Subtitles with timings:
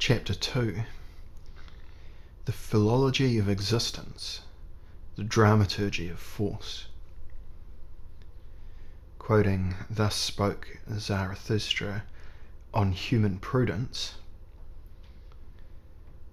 [0.00, 0.82] Chapter 2
[2.46, 4.40] The Philology of Existence,
[5.16, 6.86] the Dramaturgy of Force.
[9.18, 12.04] Quoting, Thus spoke Zarathustra
[12.72, 14.14] on human prudence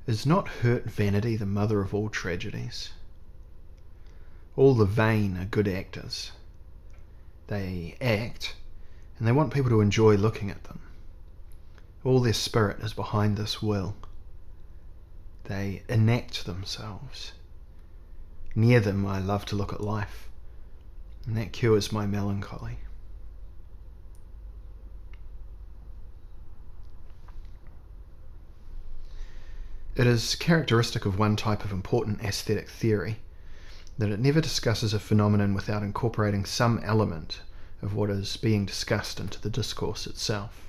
[0.07, 2.91] Is not hurt vanity the mother of all tragedies?
[4.55, 6.31] All the vain are good actors.
[7.47, 8.55] They act,
[9.19, 10.79] and they want people to enjoy looking at them.
[12.03, 13.95] All their spirit is behind this will.
[15.45, 17.33] They enact themselves.
[18.55, 20.29] Near them I love to look at life,
[21.25, 22.79] and that cures my melancholy.
[29.95, 33.17] It is characteristic of one type of important aesthetic theory
[33.97, 37.41] that it never discusses a phenomenon without incorporating some element
[37.81, 40.66] of what is being discussed into the discourse itself.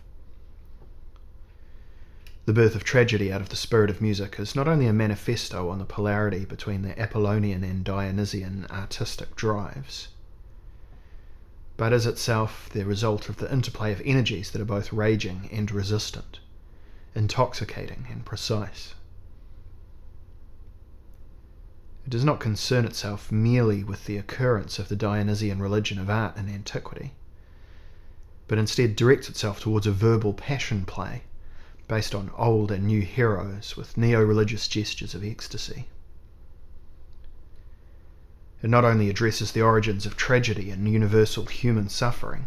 [2.48, 5.69] The birth of tragedy out of the spirit of music is not only a manifesto
[5.69, 10.09] on the polarity between the Apollonian and Dionysian artistic drives,
[11.77, 15.70] but is itself the result of the interplay of energies that are both raging and
[15.70, 16.41] resistant,
[17.14, 18.94] intoxicating and precise.
[22.06, 26.39] It does not concern itself merely with the occurrence of the Dionysian religion of art
[26.39, 27.12] in antiquity,
[28.47, 31.25] but instead directs itself towards a verbal passion play
[31.89, 35.89] based on old and new heroes with neo religious gestures of ecstasy.
[38.62, 42.47] It not only addresses the origins of tragedy and universal human suffering,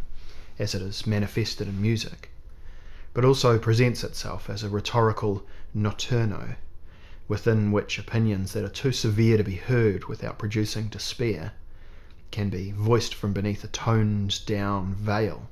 [0.59, 2.29] as it is manifested in music,
[3.13, 6.55] but also presents itself as a rhetorical notturno,
[7.27, 11.53] within which opinions that are too severe to be heard without producing despair
[12.29, 15.49] can be voiced from beneath a toned down veil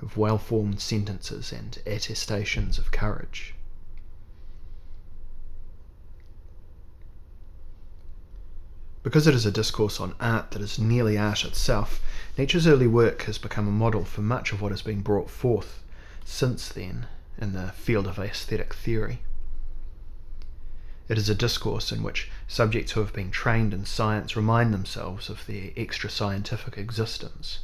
[0.00, 3.54] of well formed sentences and attestations of courage.
[9.02, 12.02] Because it is a discourse on art that is nearly art itself,
[12.36, 15.82] Nietzsche's early work has become a model for much of what has been brought forth
[16.24, 17.06] since then
[17.38, 19.22] in the field of aesthetic theory.
[21.08, 25.30] It is a discourse in which subjects who have been trained in science remind themselves
[25.30, 27.60] of their extra scientific existence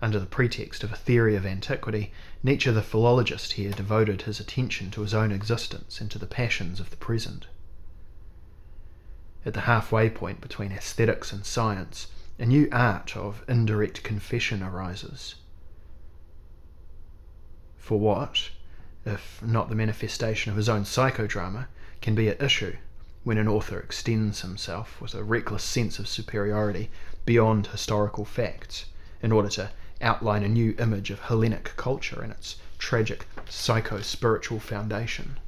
[0.00, 4.90] under the pretext of a theory of antiquity, Nietzsche the philologist here devoted his attention
[4.92, 7.46] to his own existence and to the passions of the present.
[9.44, 15.34] At the halfway point between aesthetics and science, a new art of indirect confession arises.
[17.76, 18.50] For what,
[19.04, 21.66] if not the manifestation of his own psychodrama,
[22.00, 22.76] can be at issue
[23.24, 26.90] when an author extends himself with a reckless sense of superiority
[27.24, 28.86] beyond historical facts
[29.22, 29.70] in order to
[30.00, 35.38] outline a new image of Hellenic culture and its tragic psycho spiritual foundation.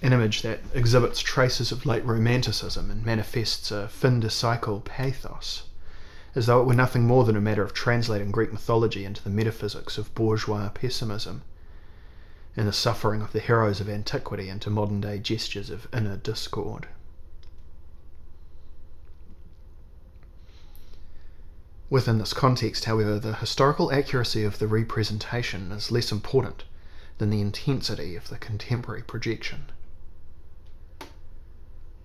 [0.00, 5.62] An image that exhibits traces of late Romanticism and manifests a fin de siècle pathos,
[6.34, 9.30] as though it were nothing more than a matter of translating Greek mythology into the
[9.30, 11.42] metaphysics of bourgeois pessimism,
[12.56, 16.88] and the suffering of the heroes of antiquity into modern day gestures of inner discord.
[21.92, 26.64] Within this context, however, the historical accuracy of the representation is less important
[27.18, 29.66] than the intensity of the contemporary projection.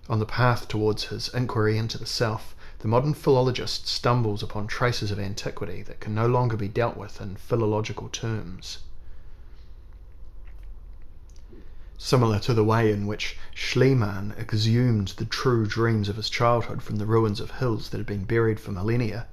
[0.06, 5.10] On the path towards his inquiry into the self, the modern philologist stumbles upon traces
[5.10, 8.80] of antiquity that can no longer be dealt with in philological terms.
[11.96, 16.96] Similar to the way in which Schliemann exhumed the true dreams of his childhood from
[16.96, 19.28] the ruins of hills that had been buried for millennia,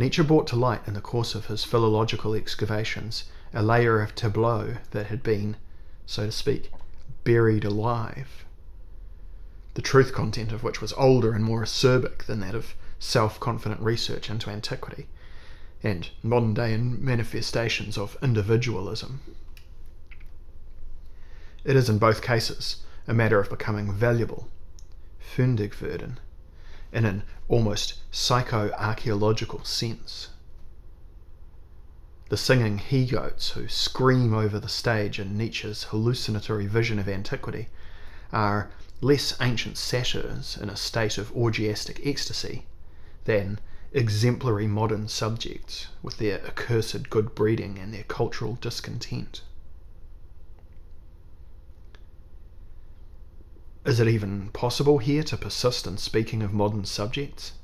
[0.00, 4.78] Nietzsche brought to light in the course of his philological excavations a layer of tableau
[4.92, 5.58] that had been,
[6.06, 6.72] so to speak,
[7.22, 8.46] buried alive,
[9.74, 13.82] the truth content of which was older and more acerbic than that of self confident
[13.82, 15.06] research into antiquity
[15.82, 19.20] and modern day manifestations of individualism.
[21.62, 24.48] It is in both cases a matter of becoming valuable,
[25.36, 26.18] fündig werden,
[26.92, 30.28] in an almost psycho-archaeological sense.
[32.28, 37.68] The singing he-goats who scream over the stage in Nietzsche's hallucinatory vision of antiquity
[38.32, 38.70] are
[39.00, 42.66] less ancient satyrs in a state of orgiastic ecstasy
[43.24, 43.58] than
[43.92, 49.42] exemplary modern subjects with their accursed good breeding and their cultural discontent.
[53.90, 57.54] Is it even possible here to persist in speaking of modern subjects?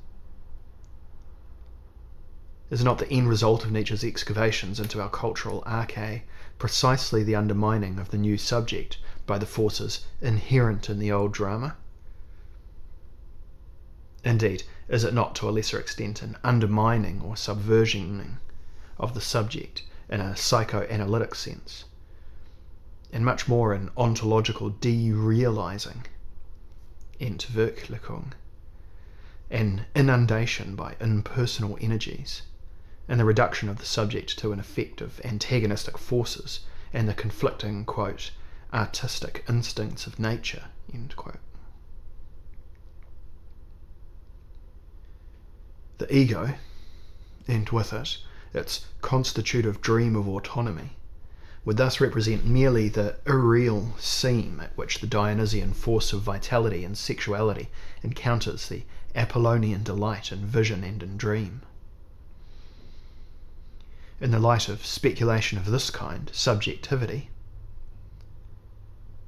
[2.68, 6.22] Is not the end result of Nietzsche's excavations into our cultural archae
[6.58, 11.76] precisely the undermining of the new subject by the forces inherent in the old drama?
[14.24, 18.38] Indeed, is it not to a lesser extent an undermining or subversioning
[18.98, 21.84] of the subject in a psychoanalytic sense,
[23.12, 25.98] and much more an ontological derealizing,
[27.20, 28.32] Entwirklichung,
[29.50, 32.42] an inundation by impersonal energies,
[33.08, 36.60] and the reduction of the subject to an effect of antagonistic forces
[36.92, 38.30] and the conflicting, quote,
[38.72, 40.64] artistic instincts of nature.
[45.98, 46.54] The ego,
[47.46, 48.18] and with it,
[48.52, 50.95] its constitutive dream of autonomy,
[51.66, 56.96] would thus represent merely the irreal seam at which the Dionysian force of vitality and
[56.96, 57.68] sexuality
[58.04, 58.84] encounters the
[59.16, 61.62] Apollonian delight in vision and in dream.
[64.20, 67.30] In the light of speculation of this kind, subjectivity,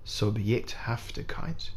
[0.06, 1.70] Subjekthaftigkeit,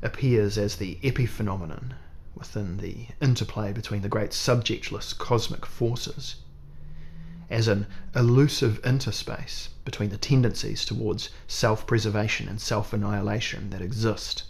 [0.00, 1.94] appears as the epiphenomenon
[2.36, 6.36] within the interplay between the great subjectless cosmic forces,
[7.50, 14.44] as an elusive interspace between the tendencies towards self preservation and self annihilation that exist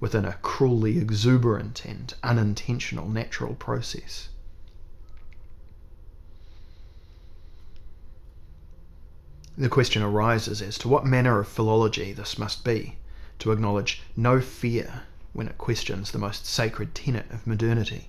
[0.00, 4.28] within a cruelly exuberant and unintentional natural process.
[9.56, 12.96] The question arises as to what manner of philology this must be
[13.38, 15.02] to acknowledge no fear
[15.32, 18.08] when it questions the most sacred tenet of modernity,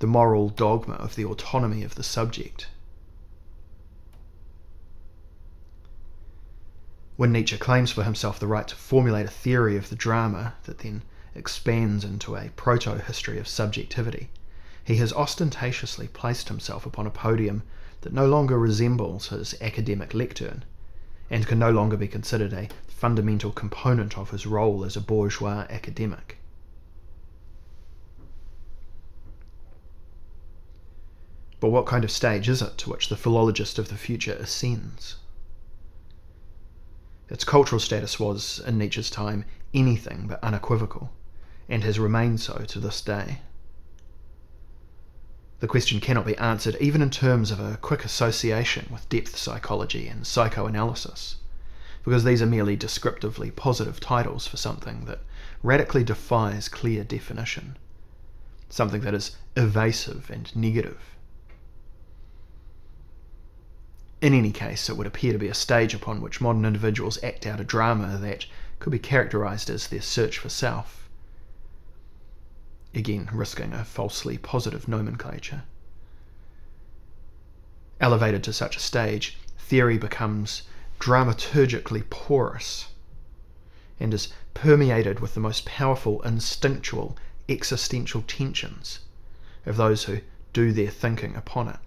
[0.00, 2.66] the moral dogma of the autonomy of the subject.
[7.22, 10.80] When Nietzsche claims for himself the right to formulate a theory of the drama that
[10.80, 11.02] then
[11.36, 14.28] expands into a proto history of subjectivity,
[14.82, 17.62] he has ostentatiously placed himself upon a podium
[18.00, 20.64] that no longer resembles his academic lectern
[21.30, 25.64] and can no longer be considered a fundamental component of his role as a bourgeois
[25.70, 26.38] academic.
[31.60, 35.18] But what kind of stage is it to which the philologist of the future ascends?
[37.28, 41.10] Its cultural status was, in Nietzsche's time, anything but unequivocal,
[41.68, 43.40] and has remained so to this day.
[45.60, 50.08] The question cannot be answered even in terms of a quick association with depth psychology
[50.08, 51.36] and psychoanalysis
[52.04, 55.20] because these are merely descriptively positive titles for something that
[55.62, 57.76] radically defies clear definition,
[58.68, 61.11] something that is evasive and negative.
[64.22, 67.44] In any case, it would appear to be a stage upon which modern individuals act
[67.44, 68.46] out a drama that
[68.78, 71.08] could be characterized as their search for self.
[72.94, 75.64] Again, risking a falsely positive nomenclature.
[78.00, 80.62] Elevated to such a stage, theory becomes
[81.00, 82.90] dramaturgically porous
[83.98, 87.16] and is permeated with the most powerful instinctual
[87.48, 89.00] existential tensions
[89.66, 90.20] of those who
[90.52, 91.78] do their thinking upon it.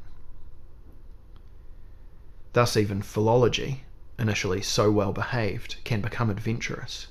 [2.56, 3.84] Thus, even philology,
[4.18, 7.08] initially so well behaved, can become adventurous.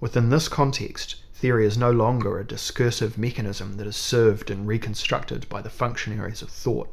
[0.00, 5.48] Within this context, theory is no longer a discursive mechanism that is served and reconstructed
[5.48, 6.88] by the functionaries of thought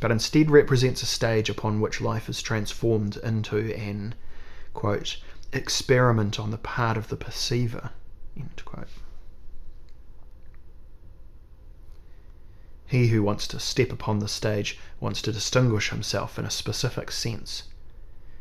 [0.00, 4.14] but instead represents a stage upon which life is transformed into an
[4.72, 5.20] quote,
[5.52, 7.90] experiment on the part of the perceiver.
[8.36, 8.86] End quote.
[12.88, 17.12] He who wants to step upon the stage wants to distinguish himself in a specific
[17.12, 17.64] sense.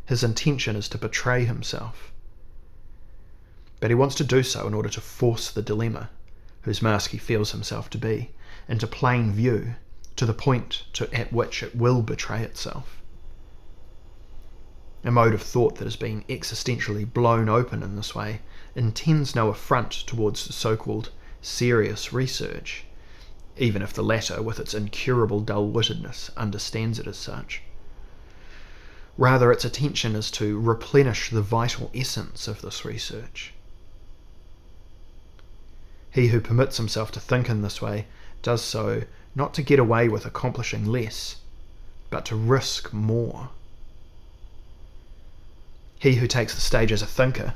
[0.05, 2.13] His intention is to betray himself.
[3.81, 6.09] But he wants to do so in order to force the dilemma,
[6.61, 8.31] whose mask he feels himself to be,
[8.69, 9.75] into plain view
[10.15, 13.01] to the point to, at which it will betray itself.
[15.03, 18.41] A mode of thought that has been existentially blown open in this way
[18.75, 21.11] intends no affront towards so called
[21.41, 22.85] serious research,
[23.57, 27.61] even if the latter, with its incurable dull wittedness, understands it as such.
[29.17, 33.53] Rather, its attention is to replenish the vital essence of this research.
[36.11, 38.07] He who permits himself to think in this way
[38.41, 39.03] does so
[39.35, 41.37] not to get away with accomplishing less,
[42.09, 43.49] but to risk more.
[45.99, 47.55] He who takes the stage as a thinker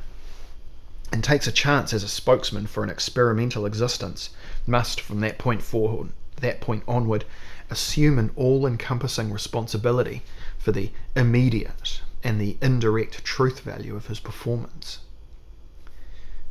[1.11, 4.29] and takes a chance as a spokesman for an experimental existence
[4.65, 7.25] must, from that point forward, that point onward,
[7.69, 10.23] assume an all-encompassing responsibility
[10.57, 14.99] for the immediate and the indirect truth value of his performance.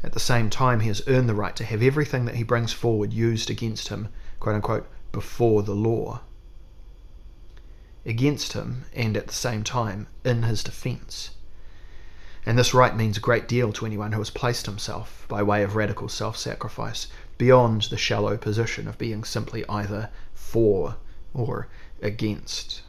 [0.02, 2.73] At the same time, he has earned the right to have everything that he brings
[2.73, 4.09] forward used against him,
[4.40, 6.21] quote unquote, before the law.
[8.07, 11.33] Against him, and at the same time, in his defence.
[12.47, 15.63] And this right means a great deal to anyone who has placed himself, by way
[15.63, 17.07] of radical self sacrifice,
[17.37, 20.97] beyond the shallow position of being simply either for
[21.35, 21.69] or
[22.03, 22.83] against.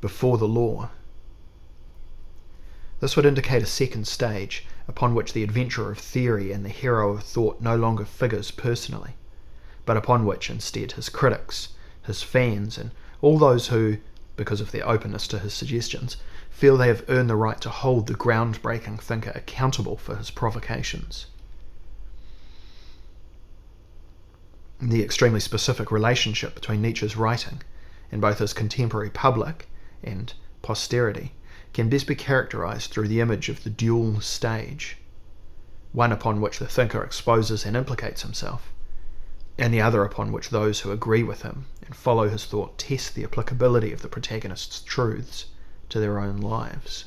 [0.00, 0.90] Before the law.
[2.98, 7.12] This would indicate a second stage, upon which the adventurer of theory and the hero
[7.14, 9.14] of thought no longer figures personally,
[9.84, 11.68] but upon which instead his critics,
[12.04, 13.98] his fans, and all those who,
[14.36, 16.16] because of their openness to his suggestions,
[16.50, 21.26] feel they have earned the right to hold the groundbreaking thinker accountable for his provocations.
[24.80, 27.62] The extremely specific relationship between Nietzsche's writing
[28.10, 29.68] and both his contemporary public
[30.02, 31.34] and posterity
[31.72, 34.96] can best be characterized through the image of the dual stage,
[35.92, 38.71] one upon which the thinker exposes and implicates himself,
[39.58, 43.14] and the other upon which those who agree with him and follow his thought test
[43.14, 45.46] the applicability of the protagonist's truths
[45.88, 47.04] to their own lives.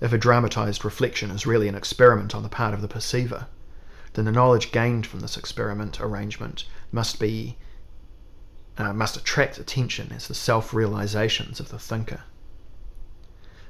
[0.00, 3.46] If a dramatized reflection is really an experiment on the part of the perceiver,
[4.12, 7.56] then the knowledge gained from this experiment arrangement must be
[8.78, 12.20] uh, must attract attention as the self-realizations of the thinker,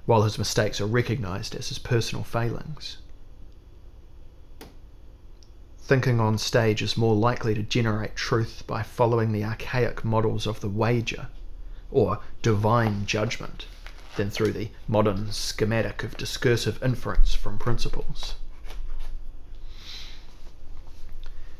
[0.04, 2.98] while his mistakes are recognized as his personal failings.
[5.86, 10.58] Thinking on stage is more likely to generate truth by following the archaic models of
[10.58, 11.28] the wager,
[11.92, 13.66] or divine judgment,
[14.16, 18.34] than through the modern schematic of discursive inference from principles.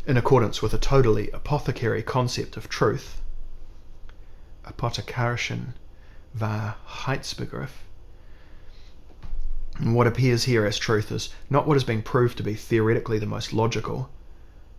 [0.09, 3.23] In accordance with a totally apothecary concept of truth,
[4.65, 5.75] apothekarischen
[6.37, 7.71] Wahrheitsbegriff,
[9.79, 13.27] what appears here as truth is not what has been proved to be theoretically the
[13.27, 14.11] most logical,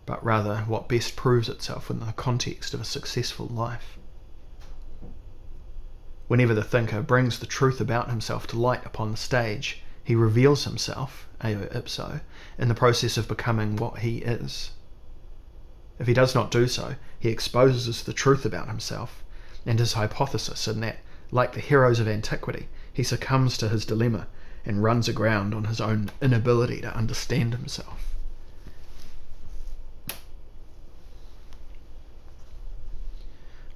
[0.08, 3.98] but rather what best proves itself in the context of a successful life.
[6.28, 10.64] Whenever the thinker brings the truth about himself to light upon the stage, he reveals
[10.64, 12.22] himself, eo ipso,
[12.56, 14.70] in the process of becoming what he is.
[15.98, 19.22] If he does not do so, he exposes the truth about himself
[19.66, 21.00] and his hypothesis in that,
[21.30, 24.26] like the heroes of antiquity, he succumbs to his dilemma
[24.64, 28.14] and runs aground on his own inability to understand himself.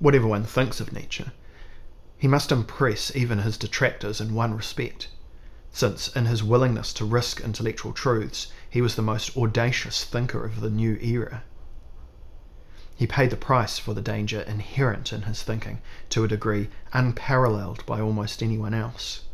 [0.03, 1.27] Whatever one thinks of Nietzsche,
[2.19, 5.07] he must impress even his detractors in one respect,
[5.71, 10.61] since in his willingness to risk intellectual truths, he was the most audacious thinker of
[10.61, 11.45] the new era.
[12.97, 17.87] He paid the price for the danger inherent in his thinking to a degree unparalleled
[17.87, 19.27] by almost anyone else.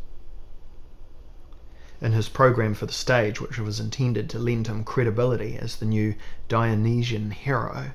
[1.99, 5.87] In his program for the stage, which was intended to lend him credibility as the
[5.87, 6.13] new
[6.47, 7.93] Dionysian hero,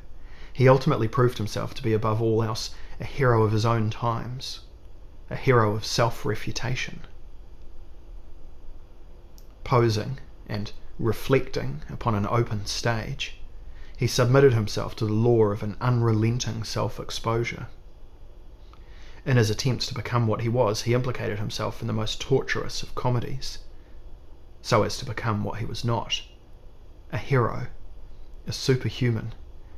[0.54, 4.61] he ultimately proved himself to be above all else a hero of his own times,
[5.28, 7.00] a hero of self refutation.
[9.64, 13.38] Posing and reflecting upon an open stage,
[13.96, 17.66] he submitted himself to the law of an unrelenting self exposure.
[19.26, 22.82] In his attempts to become what he was, he implicated himself in the most tortuous
[22.82, 23.58] of comedies
[24.64, 26.23] so as to become what he was not
[27.12, 27.66] a hero,
[28.46, 29.34] a superhuman,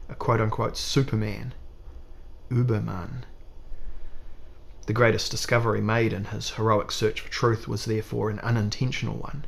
[0.08, 1.52] a quote unquote superman,
[2.50, 3.24] Uberman.
[4.86, 9.44] The greatest discovery made in his heroic search for truth was therefore an unintentional one.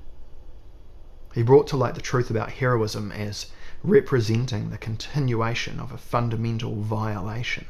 [1.33, 3.53] He brought to light the truth about heroism as
[3.85, 7.67] representing the continuation of a fundamental violation.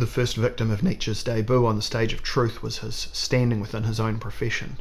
[0.00, 3.82] The first victim of Nietzsche's debut on the stage of truth was his standing within
[3.82, 4.78] his own profession.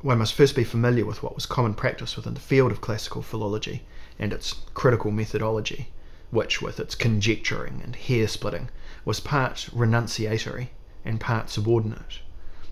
[0.00, 3.20] One must first be familiar with what was common practice within the field of classical
[3.20, 3.82] philology
[4.18, 5.90] and its critical methodology,
[6.30, 8.70] which, with its conjecturing and hair splitting,
[9.04, 10.68] was part renunciatory
[11.04, 12.20] and part subordinate,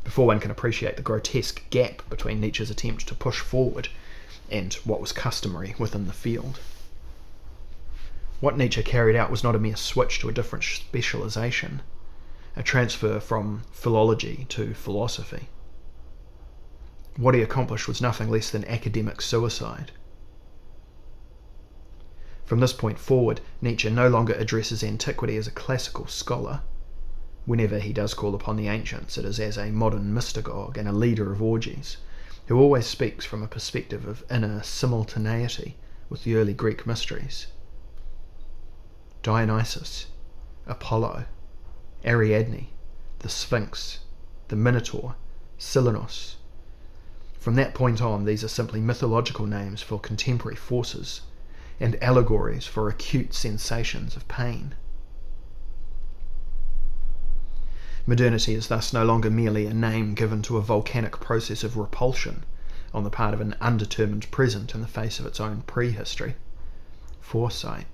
[0.05, 3.91] before one can appreciate the grotesque gap between Nietzsche's attempt to push forward
[4.51, 6.61] and what was customary within the field.
[8.39, 11.81] What Nietzsche carried out was not a mere switch to a different specialization,
[12.55, 15.49] a transfer from philology to philosophy.
[17.17, 19.93] What he accomplished was nothing less than academic suicide.
[22.45, 26.61] From this point forward, Nietzsche no longer addresses antiquity as a classical scholar.
[27.47, 30.93] Whenever he does call upon the ancients, it is as a modern mystagogue and a
[30.93, 31.97] leader of orgies,
[32.49, 35.79] who always speaks from a perspective of inner simultaneity
[36.11, 37.47] with the early Greek mysteries.
[39.27, 40.07] Dionysus,
[40.69, 41.25] Apollo,
[42.05, 42.69] Ariadne,
[43.19, 43.99] the Sphinx,
[44.47, 45.17] the Minotaur,
[45.59, 46.37] Silenus.
[47.37, 51.23] From that point on, these are simply mythological names for contemporary forces
[51.81, 54.77] and allegories for acute sensations of pain.
[58.07, 62.45] Modernity is thus no longer merely a name given to a volcanic process of repulsion
[62.95, 66.37] on the part of an undetermined present in the face of its own prehistory,
[67.21, 67.87] Vorzeit.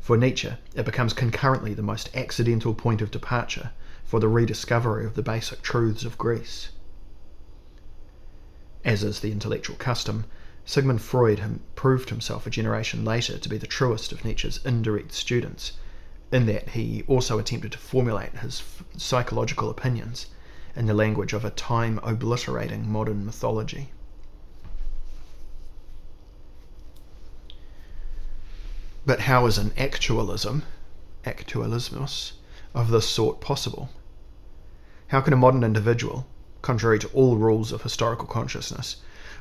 [0.00, 3.72] For Nietzsche, it becomes concurrently the most accidental point of departure
[4.04, 6.70] for the rediscovery of the basic truths of Greece.
[8.84, 10.24] As is the intellectual custom,
[10.64, 15.72] Sigmund Freud proved himself a generation later to be the truest of Nietzsche's indirect students,
[16.32, 18.62] in that he also attempted to formulate his
[18.96, 20.26] psychological opinions
[20.76, 23.90] in the language of a time obliterating modern mythology.
[29.08, 30.64] But how is an actualism,
[31.24, 32.32] actualismus,
[32.74, 33.88] of this sort possible?
[35.06, 36.26] How can a modern individual,
[36.60, 38.96] contrary to all rules of historical consciousness,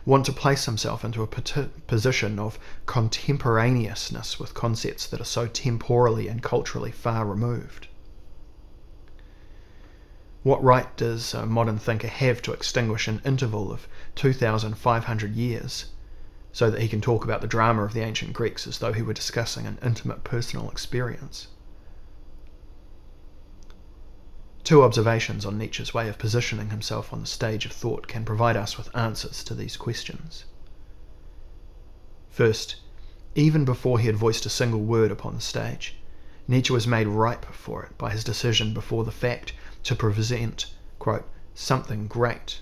[0.06, 6.30] want to place himself into a position of contemporaneousness with concepts that are so temporally
[6.30, 7.90] and culturally far removed.
[10.44, 15.88] What right does a modern thinker have to extinguish an interval of 2,500 years
[16.51, 19.01] so that he can talk about the drama of the ancient Greeks as though he
[19.01, 21.48] were discussing an intimate personal experience?
[24.63, 28.58] Two observations on Nietzsche's way of positioning himself on the stage of thought can provide
[28.58, 30.44] us with answers to these questions.
[32.30, 32.75] First,
[33.34, 35.96] even before he had voiced a single word upon the stage,
[36.50, 41.27] Nietzsche was made ripe for it by his decision before the fact to present, quote,
[41.56, 42.60] something great,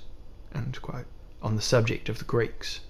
[0.82, 1.08] quote,
[1.42, 2.82] on the subject of the Greeks.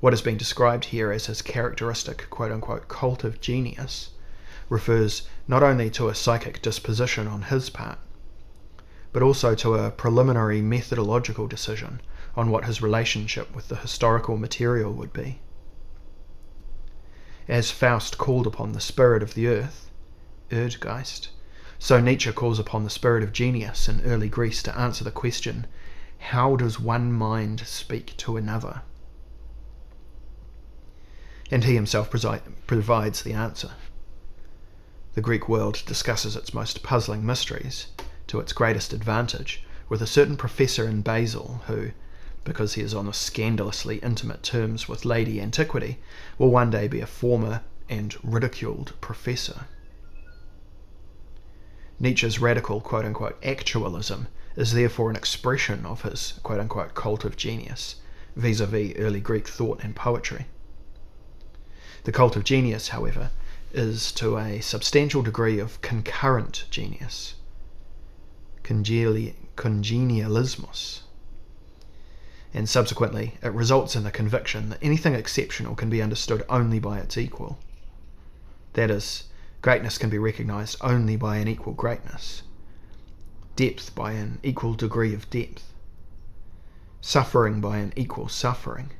[0.00, 4.10] What is being described here as his characteristic, quote unquote, cult of genius
[4.68, 7.98] refers not only to a psychic disposition on his part,
[9.12, 12.02] but also to a preliminary methodological decision
[12.36, 15.40] on what his relationship with the historical material would be.
[17.48, 19.90] As Faust called upon the spirit of the earth,
[20.50, 21.28] Erdgeist,
[21.78, 25.66] so Nietzsche calls upon the spirit of genius in early Greece to answer the question
[26.18, 28.82] how does one mind speak to another?
[31.50, 33.70] And he himself provides the answer
[35.16, 37.86] the Greek world discusses its most puzzling mysteries,
[38.26, 41.92] to its greatest advantage, with a certain professor in Basel who,
[42.44, 45.98] because he is on scandalously intimate terms with Lady Antiquity,
[46.36, 49.64] will one day be a former and ridiculed professor.
[51.98, 57.38] Nietzsche's radical quote unquote actualism is therefore an expression of his quote unquote cult of
[57.38, 57.96] genius
[58.36, 60.44] vis a vis early Greek thought and poetry.
[62.06, 63.32] The cult of genius, however,
[63.72, 67.34] is to a substantial degree of concurrent genius,
[68.62, 71.00] congenialismus,
[72.54, 77.00] and subsequently it results in the conviction that anything exceptional can be understood only by
[77.00, 77.58] its equal.
[78.74, 79.24] That is,
[79.60, 82.44] greatness can be recognized only by an equal greatness,
[83.56, 85.72] depth by an equal degree of depth,
[87.00, 88.92] suffering by an equal suffering,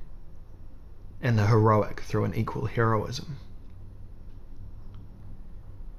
[1.21, 3.39] and the heroic through an equal heroism.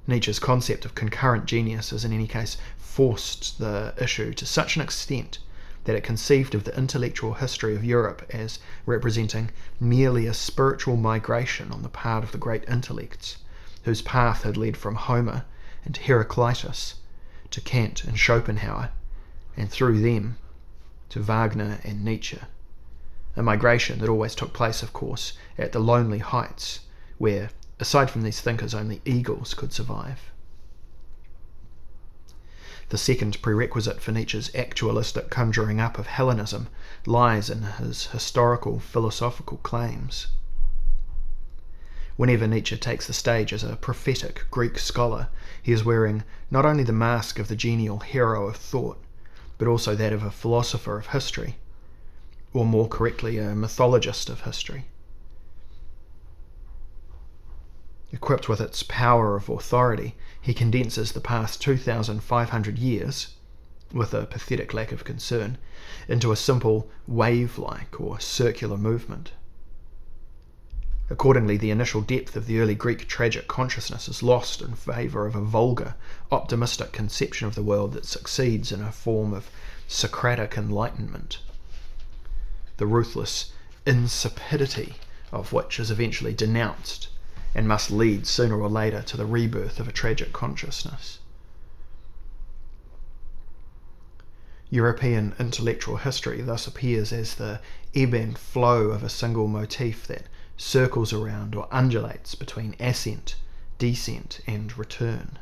[0.06, 4.82] Nietzsche's concept of concurrent genius has, in any case, forced the issue to such an
[4.82, 5.38] extent
[5.84, 11.70] that it conceived of the intellectual history of Europe as representing merely a spiritual migration
[11.70, 13.36] on the part of the great intellects,
[13.84, 15.44] whose path had led from Homer
[15.84, 16.96] and Heraclitus
[17.50, 18.90] to Kant and Schopenhauer,
[19.56, 20.36] and through them
[21.10, 22.38] to Wagner and Nietzsche.
[23.38, 26.80] A migration that always took place, of course, at the lonely heights,
[27.16, 27.48] where
[27.80, 30.32] Aside from these thinkers, only eagles could survive.
[32.88, 36.68] The second prerequisite for Nietzsche's actualistic conjuring up of Hellenism
[37.06, 40.26] lies in his historical philosophical claims.
[42.16, 45.28] Whenever Nietzsche takes the stage as a prophetic Greek scholar,
[45.62, 49.00] he is wearing not only the mask of the genial hero of thought,
[49.56, 51.58] but also that of a philosopher of history,
[52.52, 54.86] or more correctly, a mythologist of history.
[58.10, 63.34] Equipped with its power of authority, he condenses the past 2,500 years,
[63.92, 65.58] with a pathetic lack of concern,
[66.08, 69.32] into a simple wave like or circular movement.
[71.10, 75.34] Accordingly, the initial depth of the early Greek tragic consciousness is lost in favour of
[75.34, 75.94] a vulgar,
[76.30, 79.50] optimistic conception of the world that succeeds in a form of
[79.86, 81.38] Socratic enlightenment,
[82.78, 83.52] the ruthless
[83.86, 84.94] insipidity
[85.30, 87.08] of which is eventually denounced
[87.54, 91.18] and must lead sooner or later to the rebirth of a tragic consciousness.
[94.70, 97.60] European intellectual history thus appears as the
[97.94, 100.24] ebb and flow of a single motif that
[100.58, 103.36] circles around or undulates between ascent,
[103.78, 105.38] descent, and return.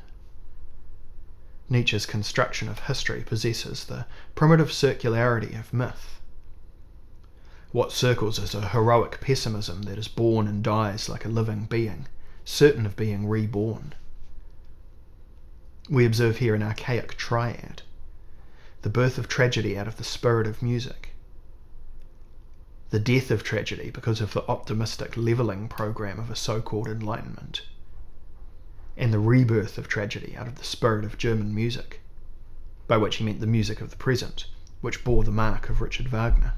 [1.68, 6.15] Nietzsche's construction of history possesses the primitive circularity of myth.
[7.76, 12.06] What circles is a heroic pessimism that is born and dies like a living being,
[12.42, 13.94] certain of being reborn.
[15.90, 17.82] We observe here an archaic triad
[18.80, 21.10] the birth of tragedy out of the spirit of music,
[22.88, 27.60] the death of tragedy because of the optimistic levelling program of a so called enlightenment,
[28.96, 32.00] and the rebirth of tragedy out of the spirit of German music,
[32.86, 34.46] by which he meant the music of the present,
[34.80, 36.54] which bore the mark of Richard Wagner.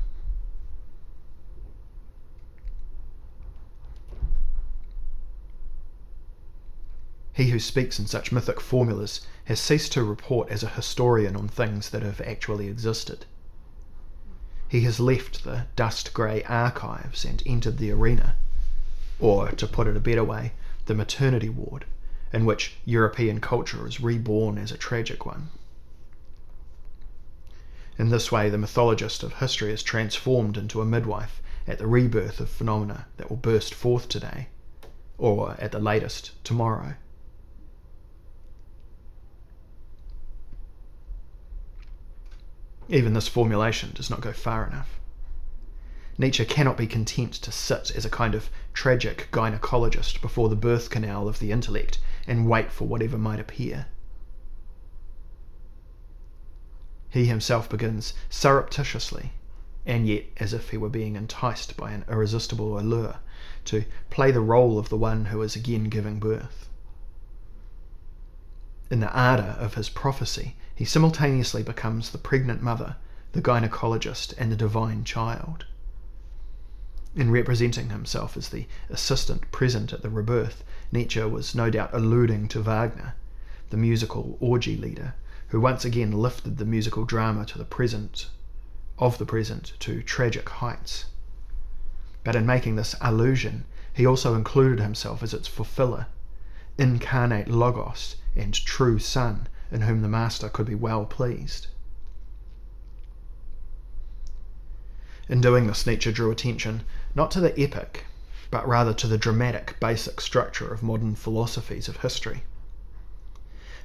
[7.39, 11.47] He who speaks in such mythic formulas has ceased to report as a historian on
[11.47, 13.27] things that have actually existed.
[14.67, 18.35] He has left the dust grey archives and entered the arena,
[19.21, 20.55] or, to put it a better way,
[20.87, 21.85] the maternity ward,
[22.33, 25.51] in which European culture is reborn as a tragic one.
[28.01, 32.41] In this way, the mythologist of history is transformed into a midwife at the rebirth
[32.41, 34.49] of phenomena that will burst forth today,
[35.19, 36.95] or at the latest, tomorrow.
[42.89, 44.99] Even this formulation does not go far enough.
[46.17, 50.91] Nietzsche cannot be content to sit as a kind of tragic gynecologist before the birth
[50.91, 53.87] canal of the intellect and wait for whatever might appear.
[57.11, 59.33] He himself begins surreptitiously,
[59.87, 63.17] and yet as if he were being enticed by an irresistible allure,
[63.67, 66.69] to play the role of the one who is again giving birth.
[68.91, 72.95] In the ardour of his prophecy, he simultaneously becomes the pregnant mother,
[73.33, 75.67] the gynecologist, and the divine child.
[77.17, 80.63] In representing himself as the assistant present at the rebirth,
[80.93, 83.17] Nietzsche was no doubt alluding to Wagner,
[83.71, 85.15] the musical orgy leader,
[85.49, 88.31] who once again lifted the musical drama to the present,
[89.01, 91.07] of the present, to tragic heights.
[92.23, 96.07] But in making this allusion, he also included himself as its fulfiller,
[96.79, 101.69] incarnate Logos and true Son, in whom the Master could be well pleased.
[105.29, 108.07] In doing this, Nietzsche drew attention not to the epic,
[108.51, 112.45] but rather to the dramatic basic structure of modern philosophies of history.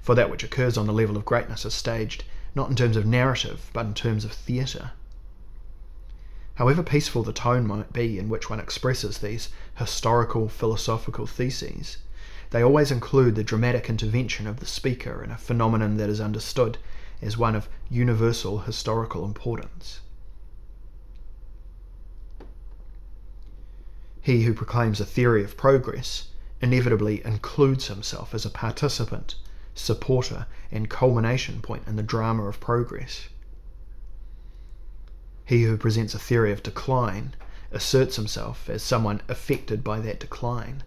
[0.02, 2.24] For that which occurs on the level of greatness is staged
[2.56, 4.91] not in terms of narrative, but in terms of theatre.
[6.56, 11.98] However peaceful the tone might be in which one expresses these historical philosophical theses,
[12.54, 16.78] they always include the dramatic intervention of the speaker in a phenomenon that is understood
[17.20, 20.02] as one of universal historical importance.
[24.22, 26.28] He who proclaims a theory of progress
[26.62, 29.34] inevitably includes himself as a participant,
[29.74, 33.30] supporter, and culmination point in the drama of progress.
[35.44, 37.34] He who presents a theory of decline
[37.72, 40.84] asserts himself as someone affected by that decline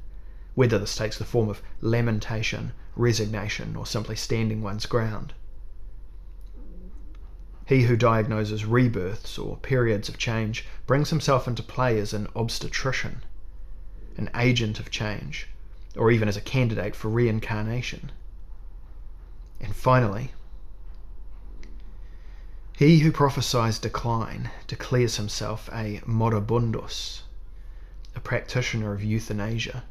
[0.57, 5.35] whether this takes the form of lamentation, resignation, or simply standing one's ground.
[7.67, 13.23] He who diagnoses rebirths or periods of change brings himself into play as an obstetrician,
[14.17, 15.47] an agent of change,
[15.95, 18.11] or even as a candidate for reincarnation.
[19.61, 20.33] And finally,
[22.73, 27.25] he who prophesies decline declares himself a moribundus,
[28.15, 29.85] a practitioner of euthanasia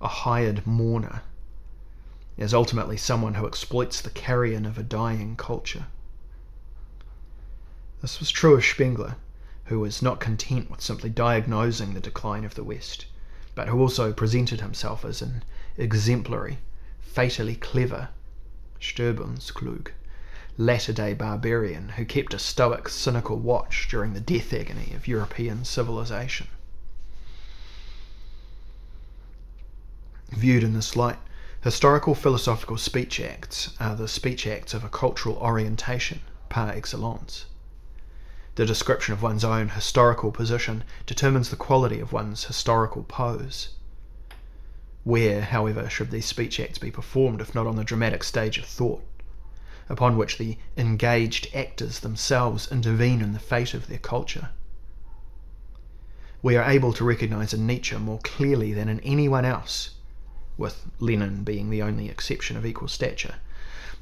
[0.00, 1.22] a hired mourner,
[2.38, 5.86] as ultimately someone who exploits the carrion of a dying culture.
[8.00, 9.16] This was true of Spengler,
[9.64, 13.04] who was not content with simply diagnosing the decline of the West,
[13.54, 15.44] but who also presented himself as an
[15.76, 16.58] exemplary,
[17.00, 18.08] fatally clever
[18.80, 19.92] Sterbensklug,
[20.56, 25.64] latter day barbarian who kept a stoic, cynical watch during the death agony of European
[25.64, 26.46] civilization.
[30.32, 31.18] Viewed in this light,
[31.62, 37.46] historical philosophical speech acts are the speech acts of a cultural orientation par excellence.
[38.54, 43.70] The description of one's own historical position determines the quality of one's historical pose.
[45.04, 48.64] Where, however, should these speech acts be performed if not on the dramatic stage of
[48.64, 49.02] thought?
[49.90, 54.50] upon which the engaged actors themselves intervene in the fate of their culture.
[56.42, 59.90] We are able to recognize in Nietzsche more clearly than in anyone else,
[60.60, 63.36] with Lenin being the only exception of equal stature,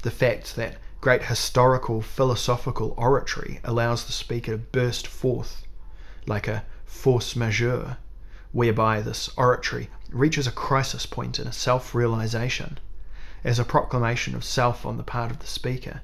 [0.01, 5.63] the fact that great historical philosophical oratory allows the speaker to burst forth
[6.27, 7.95] like a force majeure,
[8.51, 12.77] whereby this oratory reaches a crisis point in a self realization,
[13.45, 16.01] as a proclamation of self on the part of the speaker,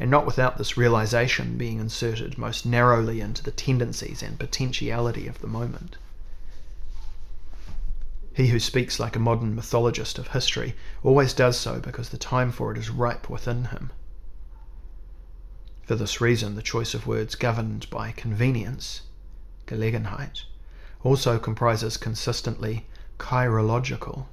[0.00, 5.40] and not without this realization being inserted most narrowly into the tendencies and potentiality of
[5.40, 5.96] the moment.
[8.34, 12.50] He who speaks like a modern mythologist of history always does so because the time
[12.50, 13.92] for it is ripe within him.
[15.84, 19.02] For this reason, the choice of words governed by convenience,
[19.66, 20.44] Gelegenheit,
[21.04, 22.86] also comprises consistently
[23.18, 24.26] kairological,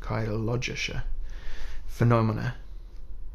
[0.00, 1.02] kairologische
[1.86, 2.54] phenomena,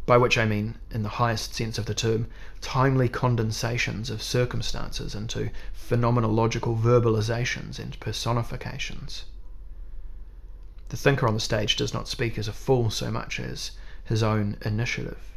[0.08, 2.28] by which I mean, in the highest sense of the term,
[2.62, 9.26] timely condensations of circumstances into phenomenological verbalizations and personifications.
[10.90, 13.72] The thinker on the stage does not speak as a fool so much as
[14.06, 15.34] his own initiative.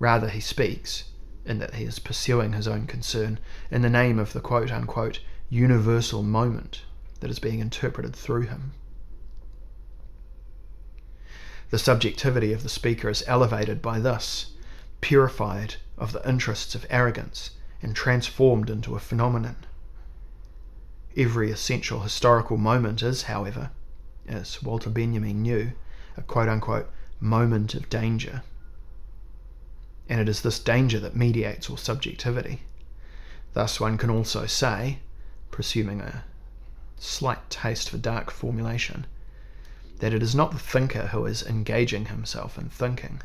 [0.00, 1.04] Rather, he speaks,
[1.44, 3.38] in that he is pursuing his own concern,
[3.70, 6.82] in the name of the quote unquote universal moment
[7.20, 8.72] that is being interpreted through him.
[11.70, 14.52] The subjectivity of the speaker is elevated by this,
[15.00, 17.50] purified of the interests of arrogance,
[17.82, 19.56] and transformed into a phenomenon.
[21.16, 23.70] Every essential historical moment is, however,
[24.28, 25.72] as Walter Benjamin knew,
[26.16, 28.42] a quote unquote moment of danger.
[30.08, 32.62] And it is this danger that mediates all subjectivity.
[33.54, 35.00] Thus, one can also say,
[35.50, 36.24] presuming a
[36.98, 39.06] slight taste for dark formulation,
[39.98, 43.20] that it is not the thinker who is engaging himself in thinking.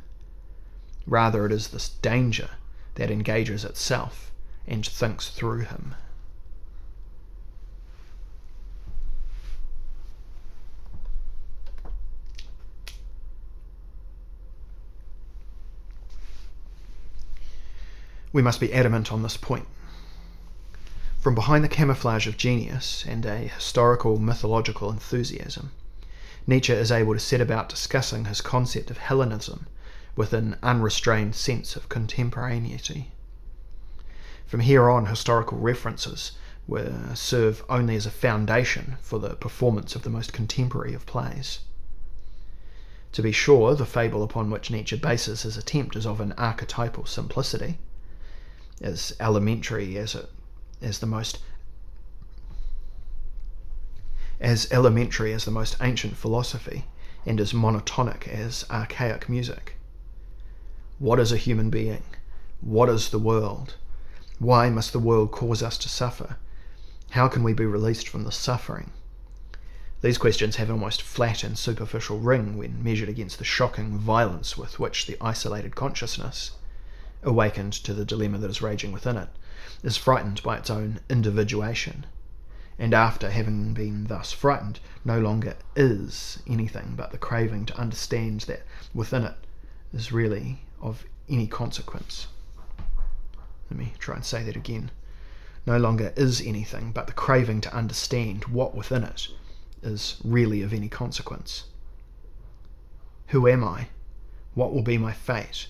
[1.05, 2.49] Rather, it is this danger
[2.95, 4.31] that engages itself
[4.65, 5.95] and thinks through him.
[18.33, 19.67] We must be adamant on this point.
[21.19, 25.69] From behind the camouflage of genius and a historical mythological enthusiasm,
[26.47, 29.67] Nietzsche is able to set about discussing his concept of Hellenism
[30.15, 33.11] with an unrestrained sense of contemporaneity.
[34.47, 36.31] From here on, historical references
[36.67, 41.59] will serve only as a foundation for the performance of the most contemporary of plays.
[43.11, 47.05] To be sure, the fable upon which Nietzsche bases his attempt is of an archetypal
[47.05, 47.77] simplicity
[48.83, 50.29] as elementary as it
[50.81, 51.39] as the most
[54.41, 56.83] as elementary as the most ancient philosophy
[57.25, 59.77] and as monotonic as archaic music.
[60.99, 62.03] What is a human being?
[62.59, 63.75] What is the world?
[64.39, 66.35] Why must the world cause us to suffer?
[67.11, 68.91] How can we be released from the suffering?
[70.01, 74.57] These questions have an almost flat and superficial ring when measured against the shocking violence
[74.57, 76.51] with which the isolated consciousness
[77.23, 79.29] awakened to the dilemma that is raging within it,
[79.83, 82.05] is frightened by its own individuation,
[82.79, 88.41] and after having been thus frightened, no longer is anything but the craving to understand
[88.41, 89.35] that within it
[89.93, 92.27] is really of any consequence.
[93.69, 94.91] Let me try and say that again.
[95.65, 99.29] No longer is anything but the craving to understand what within it
[99.81, 101.65] is really of any consequence.
[103.27, 103.87] Who am I?
[104.53, 105.67] What will be my fate?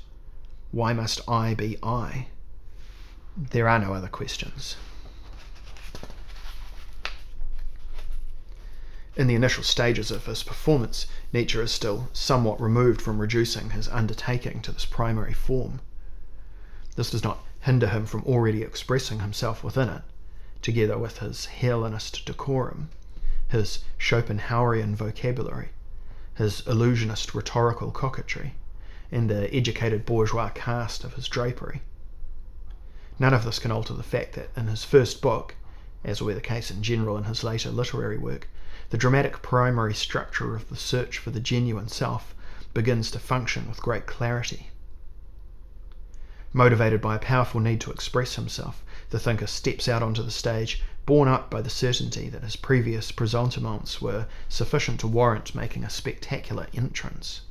[0.73, 2.29] Why must I be I?
[3.37, 4.75] There are no other questions.
[9.15, 13.87] In the initial stages of his performance, Nietzsche is still somewhat removed from reducing his
[13.89, 15.79] undertaking to this primary form.
[16.95, 20.01] This does not hinder him from already expressing himself within it,
[20.63, 22.89] together with his Hellenist decorum,
[23.47, 25.69] his Schopenhauerian vocabulary,
[26.33, 28.55] his illusionist rhetorical coquetry,
[29.13, 31.83] and the educated bourgeois cast of his drapery.
[33.19, 35.53] None of this can alter the fact that in his first book,
[36.03, 38.47] as will be the case in general in his later literary work,
[38.89, 42.33] the dramatic primary structure of the search for the genuine self
[42.73, 44.71] begins to function with great clarity.
[46.51, 50.81] Motivated by a powerful need to express himself, the thinker steps out onto the stage,
[51.05, 55.89] borne up by the certainty that his previous presentiments were sufficient to warrant making a
[55.91, 57.41] spectacular entrance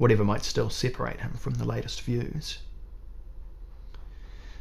[0.00, 2.60] whatever might still separate him from the latest views.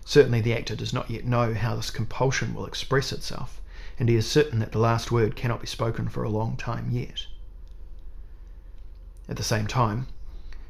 [0.03, 3.61] Certainly, the actor does not yet know how this compulsion will express itself,
[3.97, 6.89] and he is certain that the last word cannot be spoken for a long time
[6.91, 7.27] yet.
[9.29, 10.07] At the same time,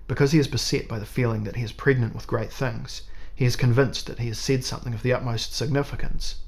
[0.08, 3.02] Because he is beset by the feeling that he is pregnant with great things,
[3.34, 6.42] he is convinced that he has said something of the utmost significance.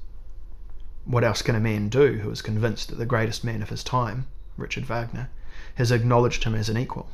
[1.04, 3.82] What else can a man do who is convinced that the greatest man of his
[3.82, 5.28] time, Richard Wagner,
[5.74, 7.10] has acknowledged him as an equal?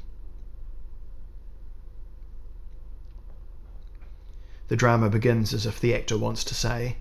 [4.69, 6.99] The drama begins as if the actor wants to say,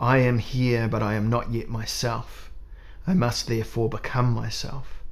[0.00, 2.50] I am here, but I am not yet myself.
[3.06, 5.02] I must therefore become myself.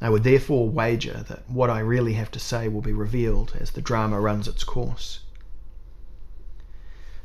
[0.00, 3.70] I would therefore wager that what I really have to say will be revealed as
[3.70, 5.20] the drama runs its course.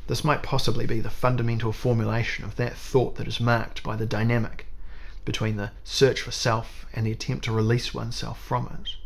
[0.06, 4.06] This might possibly be the fundamental formulation of that thought that is marked by the
[4.06, 4.66] dynamic
[5.24, 8.96] between the search for self and the attempt to release oneself from it.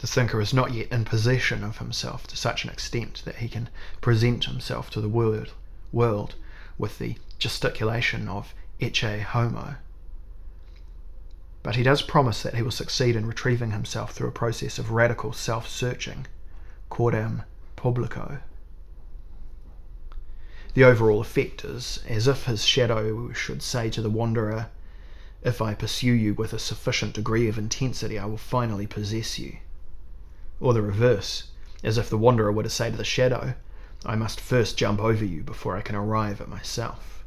[0.00, 3.48] The thinker is not yet in possession of himself to such an extent that he
[3.48, 3.68] can
[4.00, 5.54] present himself to the world,
[5.90, 6.36] world
[6.78, 9.74] with the gesticulation of ecce homo.
[11.64, 14.92] But he does promise that he will succeed in retrieving himself through a process of
[14.92, 16.28] radical self searching,
[16.90, 17.42] coram
[17.74, 18.38] publico.
[20.74, 24.68] The overall effect is as if his shadow should say to the wanderer,
[25.42, 29.58] If I pursue you with a sufficient degree of intensity, I will finally possess you
[30.60, 31.48] or the reverse,
[31.84, 33.54] as if the wanderer were to say to the shadow,
[34.04, 37.24] I must first jump over you before I can arrive at myself.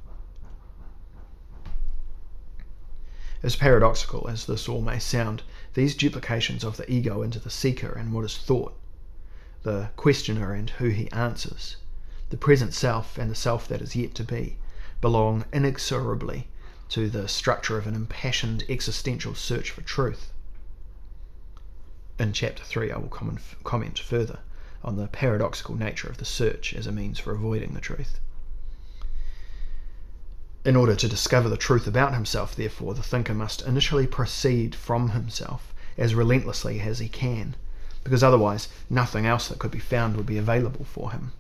[3.44, 7.92] As paradoxical as this all may sound, these duplications of the ego into the seeker
[7.92, 8.78] and what is thought,
[9.64, 11.78] the questioner and who he answers,
[12.30, 14.58] the present self and the self that is yet to be,
[15.00, 16.50] belong inexorably
[16.90, 20.31] to the structure of an impassioned existential search for truth
[22.22, 23.10] in chapter 3, I will
[23.64, 24.40] comment further
[24.84, 28.20] on the paradoxical nature of the search as a means for avoiding the truth.
[30.64, 35.10] In order to discover the truth about himself, therefore, the thinker must initially proceed from
[35.10, 37.56] himself as relentlessly as he can,
[38.04, 41.32] because otherwise nothing else that could be found would be available for him,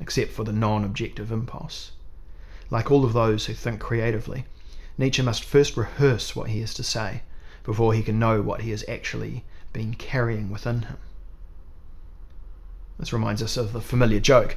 [0.00, 1.92] except for the non objective impulse.
[2.70, 4.46] Like all of those who think creatively,
[4.96, 7.20] Nietzsche must first rehearse what he is to say
[7.64, 10.98] before he can know what he is actually been carrying within him.
[12.98, 14.56] This reminds us of the familiar joke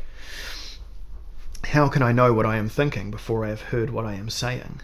[1.66, 4.30] How can I know what I am thinking before I have heard what I am
[4.30, 4.82] saying?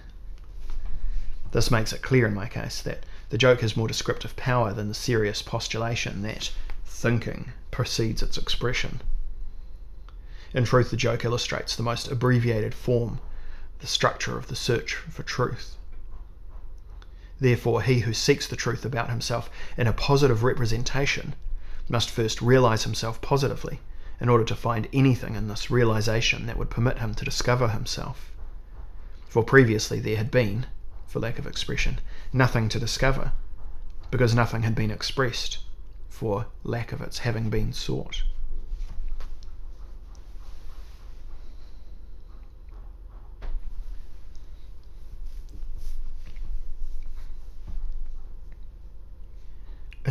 [1.52, 4.88] This makes it clear in my case that the joke has more descriptive power than
[4.88, 6.52] the serious postulation that
[6.86, 9.02] thinking precedes its expression.
[10.54, 13.20] In truth, the joke illustrates the most abbreviated form,
[13.80, 15.76] the structure of the search for truth.
[17.42, 21.34] Therefore, he who seeks the truth about himself in a positive representation
[21.90, 23.80] must first realize himself positively
[24.20, 28.32] in order to find anything in this realization that would permit him to discover himself.
[29.28, 30.68] For previously there had been,
[31.08, 32.00] for lack of expression,
[32.32, 33.32] nothing to discover,
[34.12, 35.58] because nothing had been expressed,
[36.10, 38.22] for lack of its having been sought.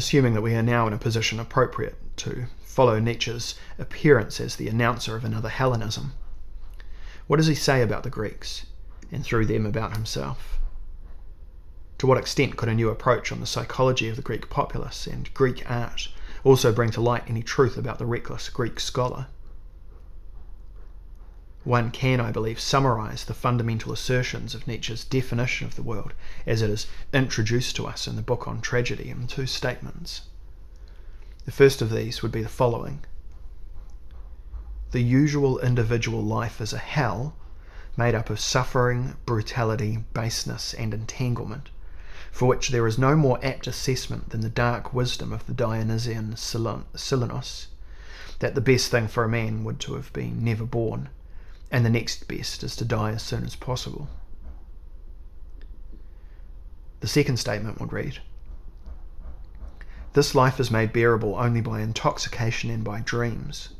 [0.01, 4.67] Assuming that we are now in a position appropriate to follow Nietzsche's appearance as the
[4.67, 6.15] announcer of another Hellenism.
[7.27, 8.65] What does he say about the Greeks,
[9.13, 10.59] and through them about himself?
[11.99, 15.33] To what extent could a new approach on the psychology of the Greek populace and
[15.35, 16.09] Greek art
[16.45, 19.27] also bring to light any truth about the reckless Greek scholar?
[21.65, 26.15] One can, I believe, summarize the fundamental assertions of Nietzsche's definition of the world
[26.47, 30.23] as it is introduced to us in the book on tragedy in two statements.
[31.45, 33.05] The first of these would be the following
[34.93, 37.37] The usual individual life is a hell
[37.95, 41.69] made up of suffering, brutality, baseness, and entanglement,
[42.33, 46.37] for which there is no more apt assessment than the dark wisdom of the Dionysian
[46.37, 47.67] Silenus,
[48.39, 51.11] that the best thing for a man would to have been never born
[51.71, 54.09] and the next best is to die as soon as possible.
[57.01, 58.21] The second statement would read
[60.13, 63.71] This life is made bearable only by intoxication and by dreams.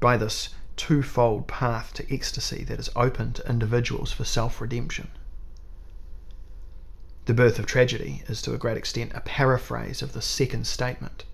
[0.00, 5.08] By this twofold path to ecstasy that is open to individuals for self redemption.
[7.26, 11.24] The birth of tragedy is to a great extent a paraphrase of the second statement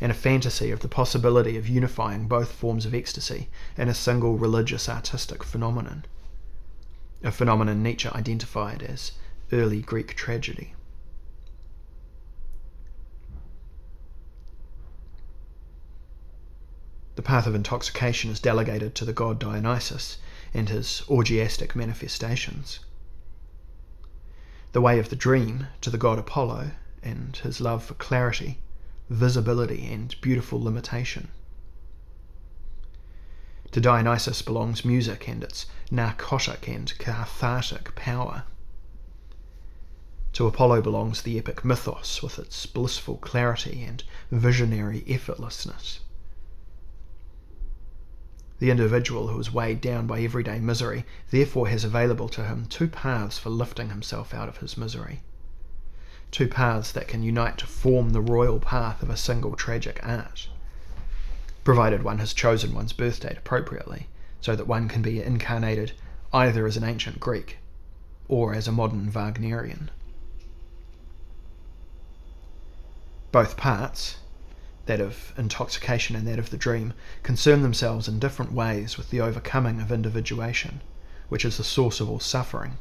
[0.00, 4.38] and a fantasy of the possibility of unifying both forms of ecstasy in a single
[4.38, 6.04] religious artistic phenomenon.
[7.22, 9.12] A phenomenon Nietzsche identified as
[9.52, 10.74] early Greek tragedy.
[17.16, 20.16] The path of intoxication is delegated to the god Dionysus
[20.54, 22.80] and his orgiastic manifestations.
[24.72, 26.70] The way of the dream to the god Apollo
[27.02, 28.60] and his love for clarity,
[29.10, 31.28] visibility, and beautiful limitation.
[33.72, 38.44] To Dionysus belongs music and its narcotic and cathartic power.
[40.34, 45.98] To Apollo belongs the epic mythos with its blissful clarity and visionary effortlessness.
[48.60, 52.88] The individual who is weighed down by everyday misery therefore has available to him two
[52.88, 55.22] paths for lifting himself out of his misery.
[56.30, 60.48] Two paths that can unite to form the royal path of a single tragic art
[61.64, 64.08] provided one has chosen one's birth date appropriately,
[64.40, 65.92] so that one can be incarnated
[66.32, 67.58] either as an ancient Greek
[68.28, 69.90] or as a modern Wagnerian.
[73.32, 74.16] Both parts,
[74.86, 79.20] that of intoxication and that of the dream, concern themselves in different ways with the
[79.20, 80.80] overcoming of individuation,
[81.28, 82.78] which is the source of all suffering.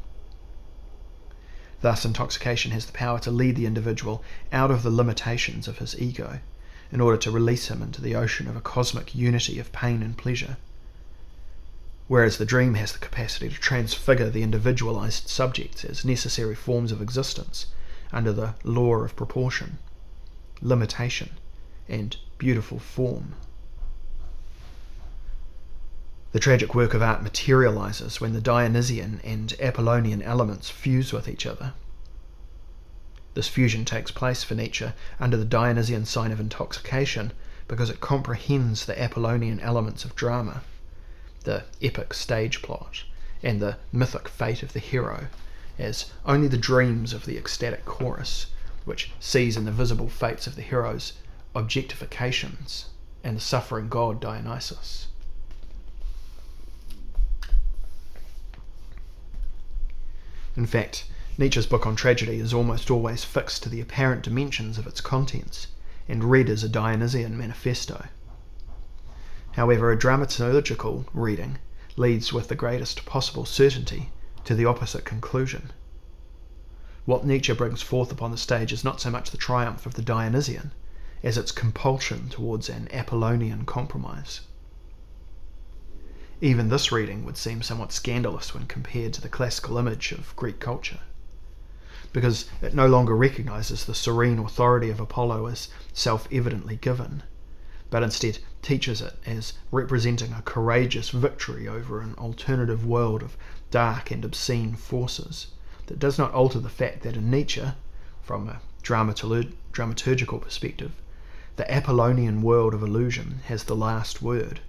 [1.82, 5.98] Thus, intoxication has the power to lead the individual out of the limitations of his
[6.00, 6.40] ego
[6.92, 10.18] in order to release him into the ocean of a cosmic unity of pain and
[10.18, 10.58] pleasure.
[12.08, 17.02] Whereas the dream has the capacity to transfigure the individualized subjects as necessary forms of
[17.02, 17.68] existence
[18.12, 19.78] under the law of proportion,
[20.62, 21.30] limitation,
[21.88, 23.36] and beautiful form.
[26.32, 31.46] The tragic work of art materializes when the Dionysian and Apollonian elements fuse with each
[31.46, 31.74] other
[33.36, 37.32] this fusion takes place for Nietzsche under the Dionysian sign of intoxication
[37.70, 40.62] because it comprehends the Apollonian elements of drama,
[41.46, 43.04] the epic stage plot,
[43.44, 45.28] and the mythic fate of the hero,
[45.78, 48.48] as only the dreams of the ecstatic chorus,
[48.84, 51.14] which sees in the visible fates of the heroes
[51.56, 52.88] objectifications
[53.24, 55.08] and the suffering god Dionysus.
[60.60, 61.05] In fact,
[61.38, 65.68] Nietzsche's book on tragedy is almost always fixed to the apparent dimensions of its contents
[66.10, 68.07] and read as a Dionysian manifesto.
[69.53, 71.60] However, a dramaturgical reading
[71.95, 74.10] leads with the greatest possible certainty
[74.43, 75.72] to the opposite conclusion.
[77.05, 80.01] What Nietzsche brings forth upon the stage is not so much the triumph of the
[80.01, 80.74] Dionysian
[81.24, 84.41] as its compulsion towards an Apollonian compromise.
[86.42, 90.60] Even this reading would seem somewhat scandalous when compared to the classical image of Greek
[90.60, 91.00] culture
[92.12, 97.22] because it no longer recognizes the serene authority of Apollo as self evidently given,
[97.92, 103.38] but instead teaches it as representing a courageous victory over an alternative world of
[103.70, 105.48] dark and obscene forces
[105.86, 107.66] that does not alter the fact that in Nietzsche,
[108.24, 110.94] from a dramaturgical perspective,
[111.58, 114.62] the Apollonian world of illusion has the last word.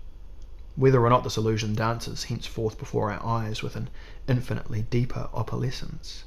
[0.81, 3.91] Whether or not this illusion dances henceforth before our eyes with an
[4.27, 6.25] infinitely deeper opalescence.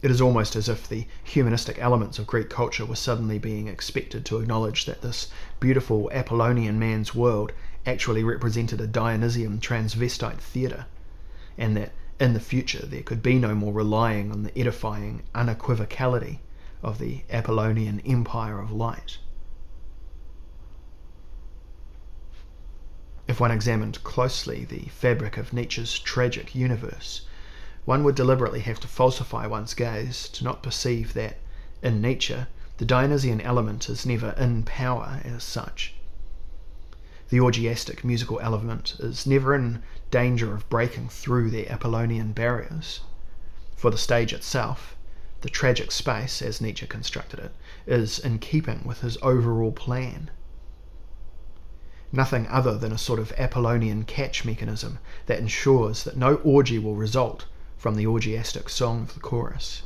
[0.00, 4.24] It is almost as if the humanistic elements of Greek culture were suddenly being expected
[4.24, 5.28] to acknowledge that this
[5.60, 7.52] beautiful Apollonian man's world
[7.84, 10.86] actually represented a Dionysian transvestite theatre,
[11.58, 16.38] and that in the future there could be no more relying on the edifying unequivocality
[16.82, 19.18] of the Apollonian empire of light.
[23.26, 27.22] If one examined closely the fabric of Nietzsche's tragic universe,
[27.86, 31.38] one would deliberately have to falsify one's gaze to not perceive that,
[31.82, 32.44] in Nietzsche,
[32.76, 35.94] the Dionysian element is never in power as such.
[37.30, 43.00] The orgiastic musical element is never in danger of breaking through the Apollonian barriers.
[43.74, 44.96] For the stage itself,
[45.40, 47.54] the tragic space, as Nietzsche constructed it,
[47.86, 50.30] is in keeping with his overall plan.
[52.16, 56.94] Nothing other than a sort of Apollonian catch mechanism that ensures that no orgy will
[56.94, 57.46] result
[57.76, 59.82] from the orgiastic song of the chorus.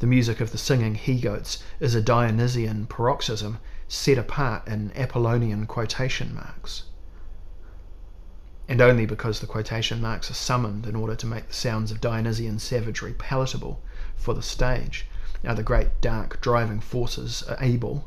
[0.00, 5.66] The music of the singing he goats is a Dionysian paroxysm set apart in Apollonian
[5.66, 6.82] quotation marks.
[8.68, 12.02] And only because the quotation marks are summoned in order to make the sounds of
[12.02, 13.82] Dionysian savagery palatable
[14.16, 15.06] for the stage
[15.46, 18.06] are the great dark driving forces able,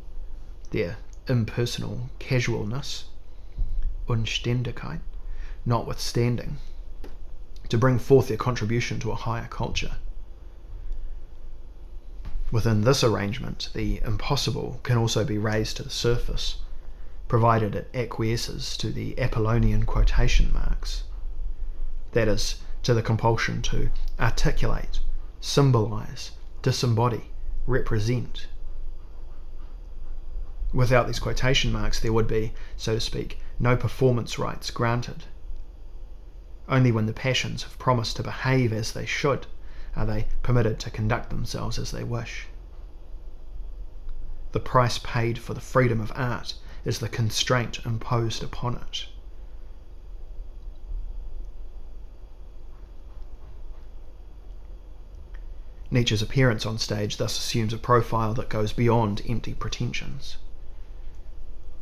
[0.70, 3.06] their impersonal casualness,
[4.08, 5.00] Unständigkeit,
[5.66, 6.58] notwithstanding,
[7.70, 9.96] to bring forth their contribution to a higher culture.
[12.52, 16.58] Within this arrangement, the impossible can also be raised to the surface,
[17.28, 21.04] provided it acquiesces to the Apollonian quotation marks.
[22.12, 25.00] That is, to the compulsion to articulate,
[25.42, 27.24] symbolize, disembody,
[27.66, 28.48] represent.
[30.74, 35.26] Without these quotation marks, there would be, so to speak, no performance rights granted.
[36.68, 39.46] Only when the passions have promised to behave as they should
[39.96, 42.48] are they permitted to conduct themselves as they wish.
[44.54, 46.56] The price paid for the freedom of art
[46.86, 49.06] is the constraint imposed upon it.
[55.92, 60.38] Nietzsche's appearance on stage thus assumes a profile that goes beyond empty pretensions.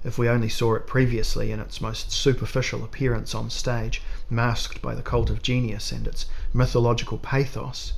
[0.03, 4.95] If we only saw it previously in its most superficial appearance on stage, masked by
[4.95, 7.93] the cult of genius and its mythological pathos,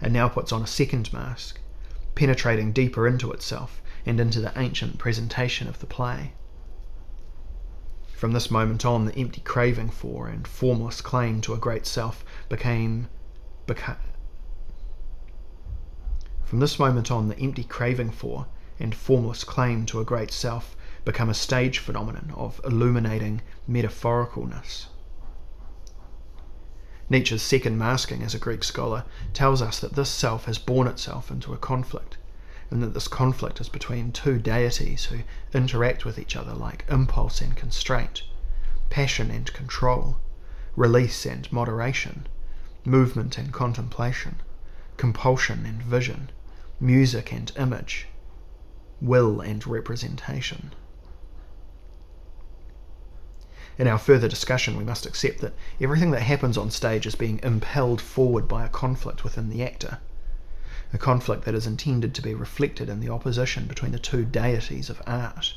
[0.00, 1.60] and now puts on a second mask,
[2.14, 6.32] penetrating deeper into itself and into the ancient presentation of the play.
[8.14, 12.24] From this moment on, the empty craving for and formless claim to a great self
[12.48, 13.08] became,
[13.66, 13.98] beca-
[16.42, 18.46] from this moment on, the empty craving for
[18.80, 20.74] and formless claim to a great self
[21.04, 24.86] become a stage phenomenon of illuminating metaphoricalness.
[27.10, 31.30] Nietzsche's second masking as a Greek scholar tells us that this self has born itself
[31.30, 32.16] into a conflict,
[32.70, 35.18] and that this conflict is between two deities who
[35.52, 38.22] interact with each other like impulse and constraint,
[38.88, 40.16] passion and control,
[40.74, 42.26] release and moderation,
[42.86, 44.40] movement and contemplation,
[44.96, 46.30] compulsion and vision,
[46.80, 48.08] music and image,
[49.00, 50.72] will and representation.
[53.76, 57.40] In our further discussion, we must accept that everything that happens on stage is being
[57.42, 59.98] impelled forward by a conflict within the actor,
[60.92, 64.88] a conflict that is intended to be reflected in the opposition between the two deities
[64.88, 65.54] of art.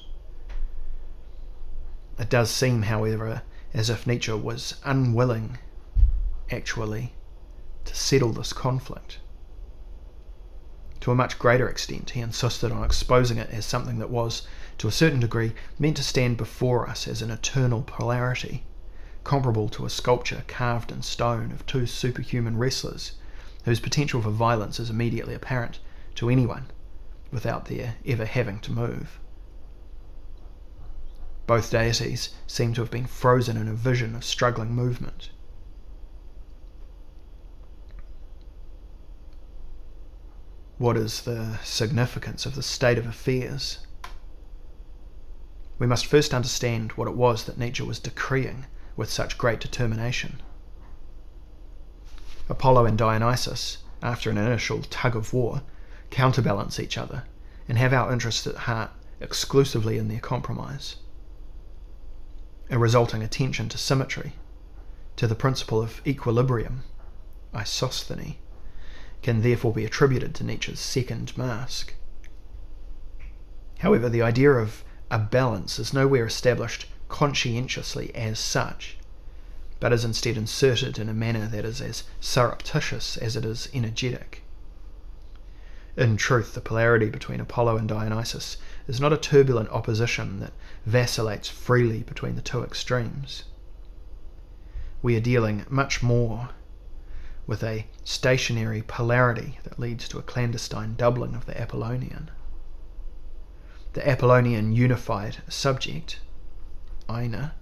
[2.18, 3.44] It does seem, however,
[3.74, 5.60] as if Nietzsche was unwilling,
[6.50, 7.14] actually,
[7.86, 9.20] to settle this conflict.
[11.02, 14.48] To a much greater extent, he insisted on exposing it as something that was,
[14.78, 18.64] to a certain degree, meant to stand before us as an eternal polarity,
[19.24, 23.14] comparable to a sculpture carved in stone of two superhuman wrestlers,
[23.66, 25.80] whose potential for violence is immediately apparent
[26.16, 26.66] to anyone
[27.32, 29.20] without their ever having to move.
[31.48, 35.32] Both deities seem to have been frozen in a vision of struggling movement.
[40.78, 43.87] What is the significance of the state of affairs?
[45.80, 48.66] We must first understand what it was that Nietzsche was decreeing
[48.96, 50.42] with such great determination.
[52.50, 55.62] Apollo and Dionysus, after an initial tug of war,
[56.10, 57.24] counterbalance each other
[57.68, 60.96] and have our interests at heart exclusively in their compromise.
[62.70, 64.34] A resulting attention to symmetry,
[65.16, 66.84] to the principle of equilibrium,
[67.54, 68.38] isostheny,
[69.22, 71.94] can therefore be attributed to Nietzsche's second mask.
[73.80, 78.98] However, the idea of a balance is nowhere established conscientiously as such,
[79.80, 84.44] but is instead inserted in a manner that is as surreptitious as it is energetic.
[85.96, 90.54] In truth, the polarity between Apollo and Dionysus is not a turbulent opposition that
[90.86, 93.46] vacillates freely between the two extremes.
[95.02, 96.50] We are dealing much more
[97.48, 102.30] with a stationary polarity that leads to a clandestine doubling of the Apollonian.
[103.98, 106.20] The Apollonian unified subject,
[107.10, 107.54] Eine,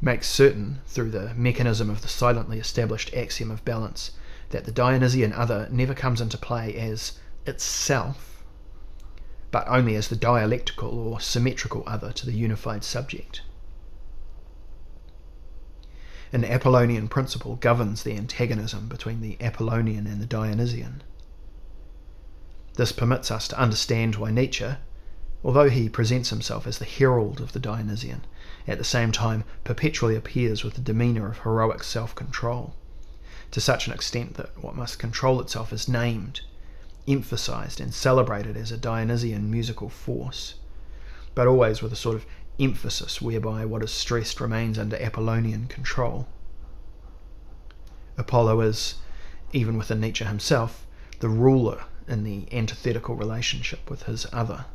[0.00, 4.12] makes certain, through the mechanism of the silently established axiom of balance,
[4.48, 8.42] that the Dionysian other never comes into play as itself,
[9.50, 13.42] but only as the dialectical or symmetrical other to the unified subject.
[16.32, 21.02] An Apollonian principle governs the antagonism between the Apollonian and the Dionysian.
[22.76, 24.76] This permits us to understand why Nietzsche,
[25.44, 28.24] although he presents himself as the herald of the Dionysian,
[28.66, 32.74] at the same time perpetually appears with the demeanour of heroic self control,
[33.50, 36.40] to such an extent that what must control itself is named,
[37.06, 40.54] emphasized, and celebrated as a Dionysian musical force,
[41.34, 42.24] but always with a sort of
[42.58, 46.26] emphasis whereby what is stressed remains under Apollonian control.
[48.16, 48.94] Apollo is,
[49.52, 50.86] even within Nietzsche himself,
[51.20, 54.66] the ruler in the antithetical relationship with his other.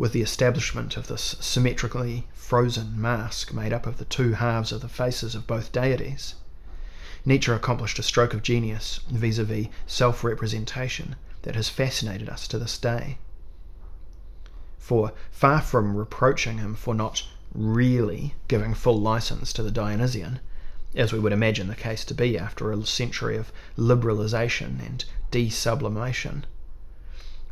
[0.00, 4.80] With the establishment of this symmetrically frozen mask made up of the two halves of
[4.80, 6.36] the faces of both deities,
[7.26, 12.48] Nietzsche accomplished a stroke of genius vis a vis self representation that has fascinated us
[12.48, 13.18] to this day.
[14.78, 20.40] For far from reproaching him for not really giving full license to the Dionysian,
[20.94, 26.44] as we would imagine the case to be after a century of liberalization and desublimation,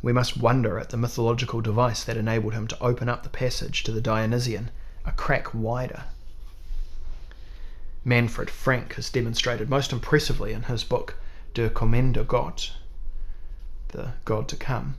[0.01, 3.83] we must wonder at the mythological device that enabled him to open up the passage
[3.83, 4.71] to the Dionysian
[5.05, 6.03] a crack wider.
[8.05, 11.15] Manfred Frank has demonstrated most impressively in his book
[11.53, 12.71] Der kommende Gott,
[13.89, 14.95] the God to come,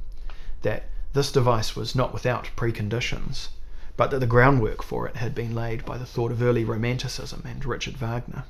[0.63, 3.49] that this device was not without preconditions,
[3.97, 7.43] but that the groundwork for it had been laid by the thought of early Romanticism
[7.47, 8.45] and Richard Wagner.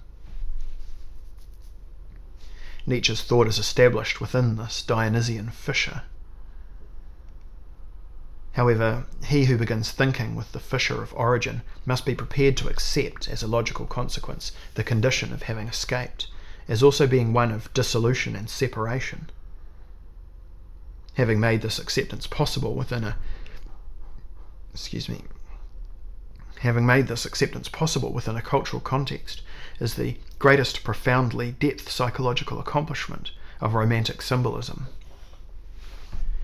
[2.87, 6.03] Nietzsche's thought is established within this Dionysian fissure.
[8.53, 13.29] However, he who begins thinking with the fissure of origin must be prepared to accept,
[13.29, 16.27] as a logical consequence, the condition of having escaped,
[16.69, 19.31] as also being one of dissolution and separation.
[21.15, 23.17] Having made this acceptance possible within a
[24.73, 25.23] excuse me
[26.61, 29.41] having made this acceptance possible within a cultural context
[29.79, 33.31] is the greatest profoundly depth psychological accomplishment
[33.63, 34.87] of romantic symbolism.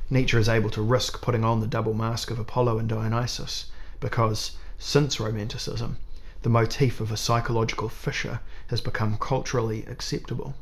[0.08, 3.66] Nietzsche is able to risk putting on the double mask of Apollo and Dionysus
[3.98, 5.96] because, since Romanticism,
[6.42, 8.38] the motif of a psychological fissure
[8.68, 10.54] has become culturally acceptable.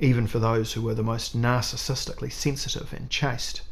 [0.00, 3.62] Even for those who were the most narcissistically sensitive and chaste,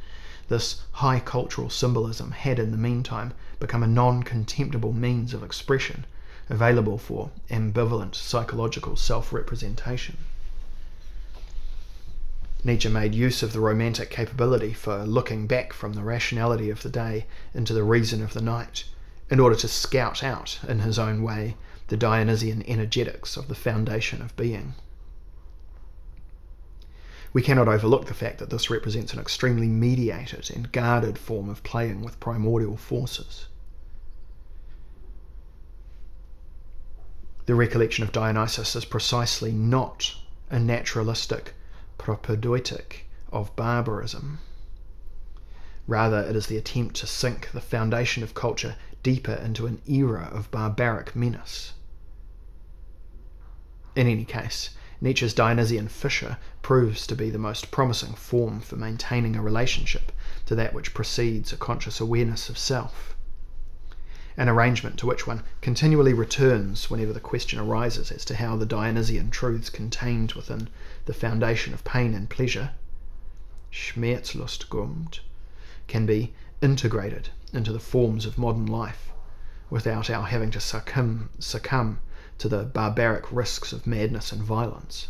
[0.49, 6.07] this high cultural symbolism had in the meantime become a non contemptible means of expression
[6.49, 10.17] available for ambivalent psychological self representation.
[12.67, 16.89] Nietzsche made use of the romantic capability for looking back from the rationality of the
[16.89, 18.85] day into the reason of the night,
[19.29, 21.57] in order to scout out, in his own way,
[21.89, 24.73] the Dionysian energetics of the foundation of being.
[27.35, 31.63] We cannot overlook the fact that this represents an extremely mediated and guarded form of
[31.65, 33.49] playing with primordial forces.
[37.45, 40.15] The recollection of Dionysus is precisely not
[40.49, 41.53] a naturalistic
[41.99, 44.39] propedeutic of barbarism.
[45.87, 50.29] Rather, it is the attempt to sink the foundation of culture deeper into an era
[50.33, 51.75] of barbaric menace.
[53.95, 54.71] In any case,
[55.01, 60.11] Nietzsche's Dionysian fissure proves to be the most promising form for maintaining a relationship
[60.47, 63.14] to that which precedes a conscious awareness of self
[64.37, 68.67] an arrangement to which one continually returns whenever the question arises as to how the
[68.67, 70.69] Dionysian truths contained within
[71.05, 72.73] the foundation of pain and pleasure,
[73.71, 75.21] Schmerzlustgrund,
[75.87, 79.13] can be integrated into the forms of modern life
[79.71, 82.01] without our having to succumb, succumb
[82.39, 85.09] to the barbaric risks of madness and violence.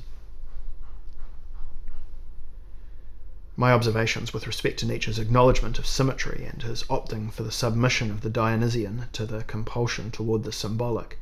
[3.57, 8.11] My observations with respect to Nietzsche's acknowledgement of symmetry and his opting for the submission
[8.11, 11.21] of the Dionysian to the compulsion toward the symbolic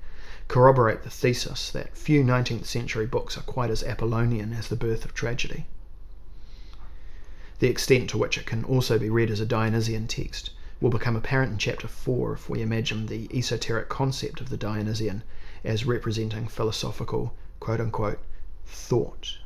[0.48, 5.04] corroborate the thesis that few 19th century books are quite as Apollonian as The Birth
[5.04, 5.66] of Tragedy.
[7.58, 11.16] The extent to which it can also be read as a Dionysian text will become
[11.16, 15.22] apparent in chapter 4 if we imagine the esoteric concept of the Dionysian
[15.64, 18.20] as representing philosophical quote unquote
[18.66, 19.36] thought.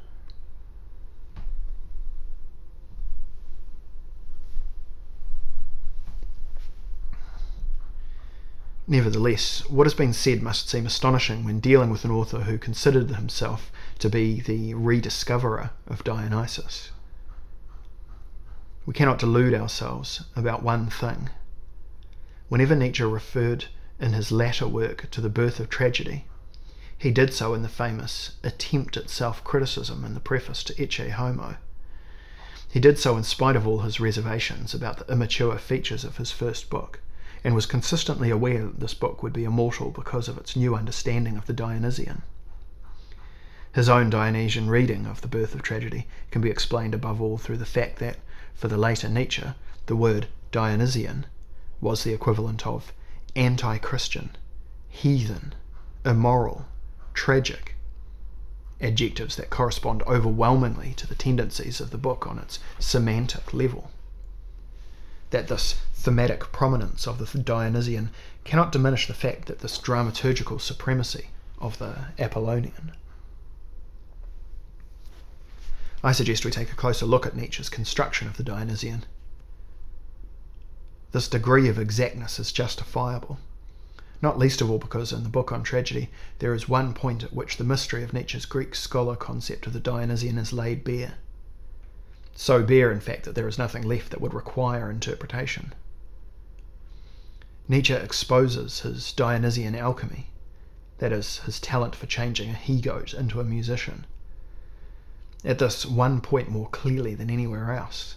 [8.88, 13.10] Nevertheless, what has been said must seem astonishing when dealing with an author who considered
[13.10, 16.92] himself to be the rediscoverer of Dionysus.
[18.84, 21.30] We cannot delude ourselves about one thing.
[22.48, 23.64] Whenever Nietzsche referred
[23.98, 26.26] in his latter work to the birth of tragedy,
[26.96, 31.10] he did so in the famous attempt at self criticism in the preface to Ecce
[31.10, 31.56] Homo.
[32.70, 36.30] He did so in spite of all his reservations about the immature features of his
[36.30, 37.00] first book
[37.46, 41.36] and was consistently aware that this book would be immortal because of its new understanding
[41.36, 42.22] of the Dionysian.
[43.72, 47.58] His own Dionysian reading of the birth of tragedy can be explained above all through
[47.58, 48.16] the fact that,
[48.56, 49.44] for the later Nietzsche,
[49.86, 51.24] the word Dionysian
[51.80, 52.92] was the equivalent of
[53.36, 54.30] anti Christian,
[54.88, 55.54] heathen,
[56.04, 56.66] immoral,
[57.14, 57.76] tragic,
[58.80, 63.92] adjectives that correspond overwhelmingly to the tendencies of the book on its semantic level.
[65.30, 68.10] That this thematic prominence of the Dionysian
[68.44, 72.92] cannot diminish the fact that this dramaturgical supremacy of the Apollonian.
[76.04, 79.04] I suggest we take a closer look at Nietzsche's construction of the Dionysian.
[81.10, 83.38] This degree of exactness is justifiable,
[84.22, 87.32] not least of all because in the book on tragedy there is one point at
[87.32, 91.14] which the mystery of Nietzsche's Greek scholar concept of the Dionysian is laid bare.
[92.38, 95.74] So bare, in fact, that there is nothing left that would require interpretation.
[97.66, 100.28] Nietzsche exposes his Dionysian alchemy,
[100.98, 104.04] that is, his talent for changing a he goat into a musician.
[105.46, 108.16] at this one point more clearly than anywhere else.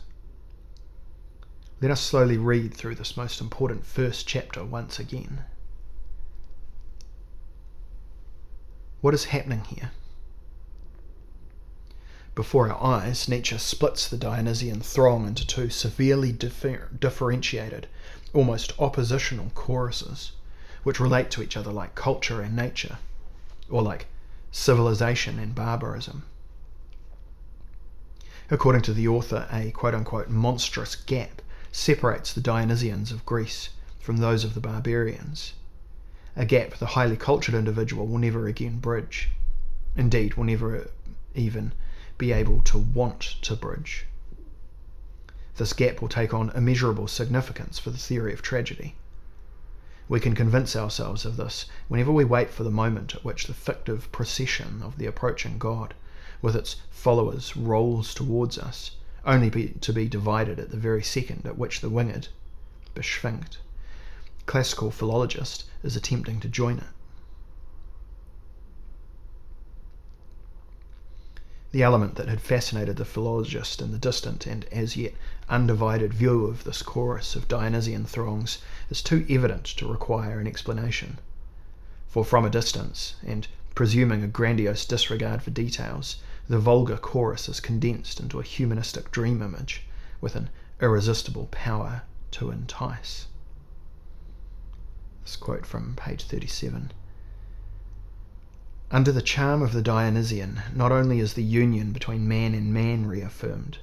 [1.82, 5.46] Let us slowly read through this most important first chapter once again.
[9.00, 9.92] What is happening here?
[12.40, 17.86] Before our eyes, Nietzsche splits the Dionysian throng into two severely differ- differentiated,
[18.32, 20.32] almost oppositional choruses,
[20.84, 22.98] which relate to each other like culture and nature,
[23.70, 24.06] or like
[24.54, 26.24] civilization and barbarism.
[28.50, 31.42] According to the author, a quote unquote monstrous gap
[31.74, 33.68] separates the Dionysians of Greece
[34.00, 35.56] from those of the barbarians,
[36.38, 39.30] a gap the highly cultured individual will never again bridge.
[39.98, 40.90] Indeed, will never
[41.36, 41.74] even
[42.20, 44.06] be able to want to bridge.
[45.56, 48.96] This gap will take on immeasurable significance for the theory of tragedy.
[50.08, 53.54] We can convince ourselves of this whenever we wait for the moment at which the
[53.54, 55.96] fictive procession of the approaching God,
[56.42, 58.92] with its followers, rolls towards us
[59.26, 62.28] only be, to be divided at the very second at which the winged,
[62.96, 63.58] beschwingt,
[64.46, 66.88] classical philologist is attempting to join it.
[71.72, 75.14] The element that had fascinated the philologist in the distant and as yet
[75.48, 78.58] undivided view of this chorus of Dionysian throngs
[78.90, 81.20] is too evident to require an explanation.
[82.08, 86.16] For from a distance, and presuming a grandiose disregard for details,
[86.48, 89.86] the vulgar chorus is condensed into a humanistic dream image
[90.20, 90.50] with an
[90.82, 92.02] irresistible power
[92.32, 93.28] to entice.
[95.24, 96.92] This quote from page 37.
[98.92, 103.06] Under the charm of the Dionysian, not only is the union between man and man
[103.06, 103.78] reaffirmed,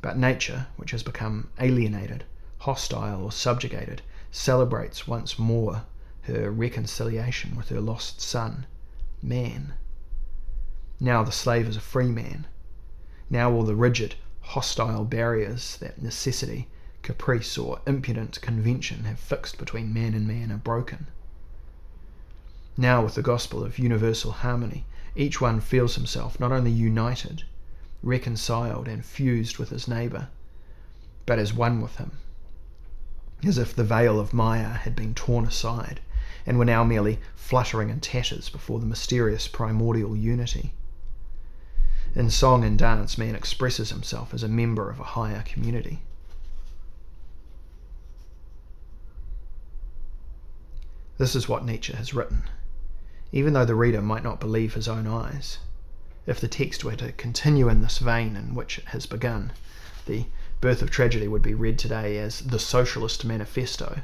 [0.00, 2.24] but nature, which has become alienated,
[2.60, 4.00] hostile, or subjugated,
[4.30, 5.82] celebrates once more
[6.22, 8.64] her reconciliation with her lost son,
[9.20, 9.74] man.
[10.98, 12.46] Now the slave is a free man.
[13.28, 16.68] Now all the rigid, hostile barriers that necessity,
[17.02, 21.08] caprice, or impudent convention have fixed between man and man are broken.
[22.76, 27.44] Now, with the gospel of universal harmony, each one feels himself not only united,
[28.02, 30.28] reconciled, and fused with his neighbour,
[31.24, 32.12] but as one with him,
[33.44, 36.00] as if the veil of Maya had been torn aside
[36.46, 40.74] and were now merely fluttering in tatters before the mysterious primordial unity.
[42.16, 46.02] In song and dance, man expresses himself as a member of a higher community.
[51.18, 52.44] This is what Nietzsche has written,
[53.34, 55.58] even though the reader might not believe his own eyes.
[56.26, 59.52] If the text were to continue in this vein in which it has begun,
[60.06, 60.24] the
[60.62, 64.00] Birth of Tragedy would be read today as the Socialist Manifesto,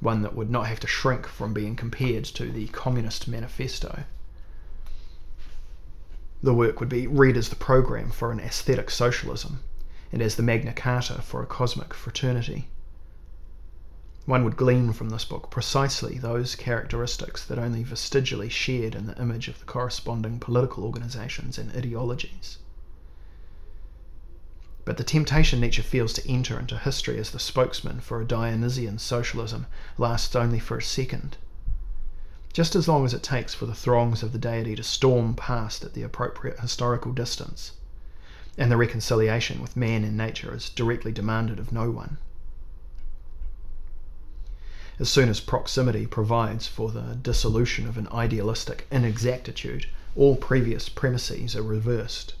[0.00, 4.02] one that would not have to shrink from being compared to the Communist Manifesto
[6.42, 9.60] the work would be read as the program for an aesthetic socialism
[10.10, 12.66] and as the Magna Carta for a cosmic fraternity.
[14.24, 19.20] One would glean from this book precisely those characteristics that only vestigially shared in the
[19.20, 22.58] image of the corresponding political organizations and ideologies.
[24.84, 28.98] But the temptation Nietzsche feels to enter into history as the spokesman for a Dionysian
[28.98, 29.66] socialism
[29.98, 31.36] lasts only for a second
[32.52, 35.84] just as long as it takes for the throngs of the deity to storm past
[35.84, 37.72] at the appropriate historical distance,
[38.58, 42.18] and the reconciliation with man and nature is directly demanded of no one.
[45.02, 51.56] As soon as proximity provides for the dissolution of an idealistic inexactitude, all previous premises
[51.56, 52.36] are reversed.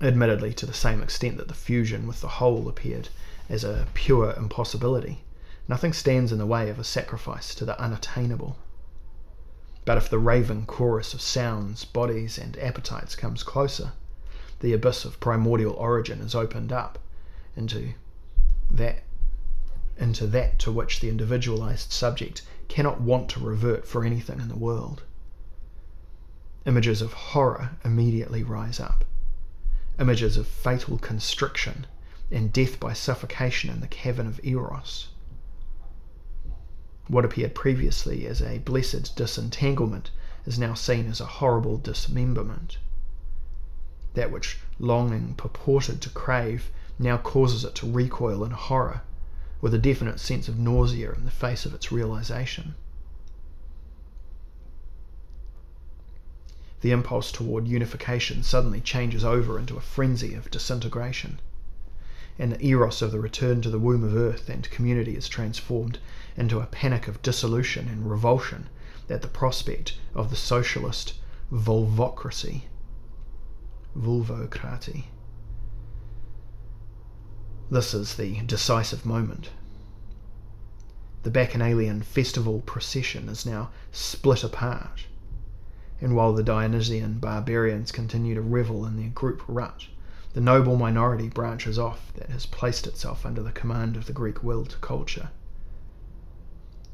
[0.00, 3.10] Admittedly, to the same extent that the fusion with the whole appeared
[3.50, 5.22] as a pure impossibility,
[5.68, 8.56] Nothing stands in the way of a sacrifice to the unattainable.
[9.84, 13.92] But if the raving chorus of sounds, bodies, and appetites comes closer,
[14.60, 16.98] the abyss of primordial origin is opened up
[17.56, 17.92] into
[18.70, 19.02] that
[19.98, 24.56] into that to which the individualized subject cannot want to revert for anything in the
[24.56, 25.02] world.
[26.66, 29.04] Images of horror immediately rise up.
[29.98, 31.86] Images of fatal constriction
[32.30, 35.08] and death by suffocation in the cavern of Eros.
[37.08, 40.10] What appeared previously as a blessed disentanglement
[40.44, 42.78] is now seen as a horrible dismemberment.
[44.14, 49.02] That which longing purported to crave now causes it to recoil in horror,
[49.60, 52.74] with a definite sense of nausea in the face of its realization.
[56.80, 61.40] The impulse toward unification suddenly changes over into a frenzy of disintegration
[62.38, 65.98] and the eros of the return to the womb of earth and community is transformed
[66.36, 68.68] into a panic of dissolution and revulsion
[69.08, 71.14] at the prospect of the socialist
[71.50, 72.64] vulvocracy
[73.96, 75.04] Vulvokratie.
[77.68, 79.50] This is the decisive moment.
[81.24, 85.06] The Bacchanalian festival procession is now split apart,
[86.00, 89.88] and while the Dionysian barbarians continue to revel in their group rut,
[90.32, 94.44] the noble minority branches off that has placed itself under the command of the Greek
[94.44, 95.30] willed culture.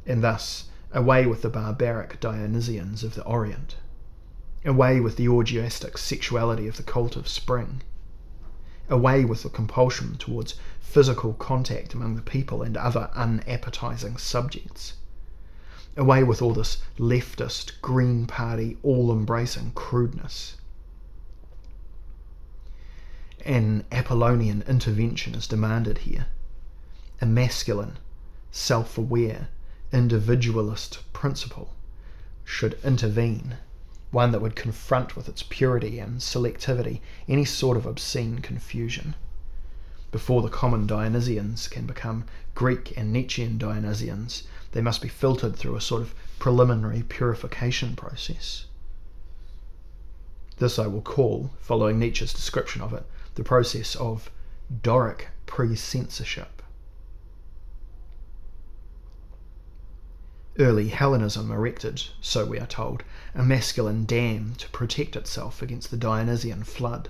[0.06, 3.76] And thus, away with the barbaric Dionysians of the Orient,
[4.64, 7.82] away with the orgiastic sexuality of the cult of spring,
[8.92, 14.92] away with the compulsion towards physical contact among the people and other unappetizing subjects.
[15.96, 20.56] Away with all this leftist, Green Party, all embracing crudeness.
[23.46, 26.26] An Apollonian intervention is demanded here.
[27.20, 27.98] A masculine,
[28.50, 29.48] self aware,
[29.90, 31.74] individualist principle
[32.44, 33.56] should intervene
[34.12, 39.14] one that would confront with its purity and selectivity any sort of obscene confusion.
[40.12, 44.42] Before the common Dionysians can become Greek and Nietzschean Dionysians,
[44.72, 48.66] they must be filtered through a sort of preliminary purification process.
[50.58, 53.04] This I will call, following Nietzsche's description of it,
[53.34, 54.30] the process of
[54.82, 56.61] Doric pre censorship.
[60.58, 65.96] Early Hellenism erected, so we are told, a masculine dam to protect itself against the
[65.96, 67.08] Dionysian flood.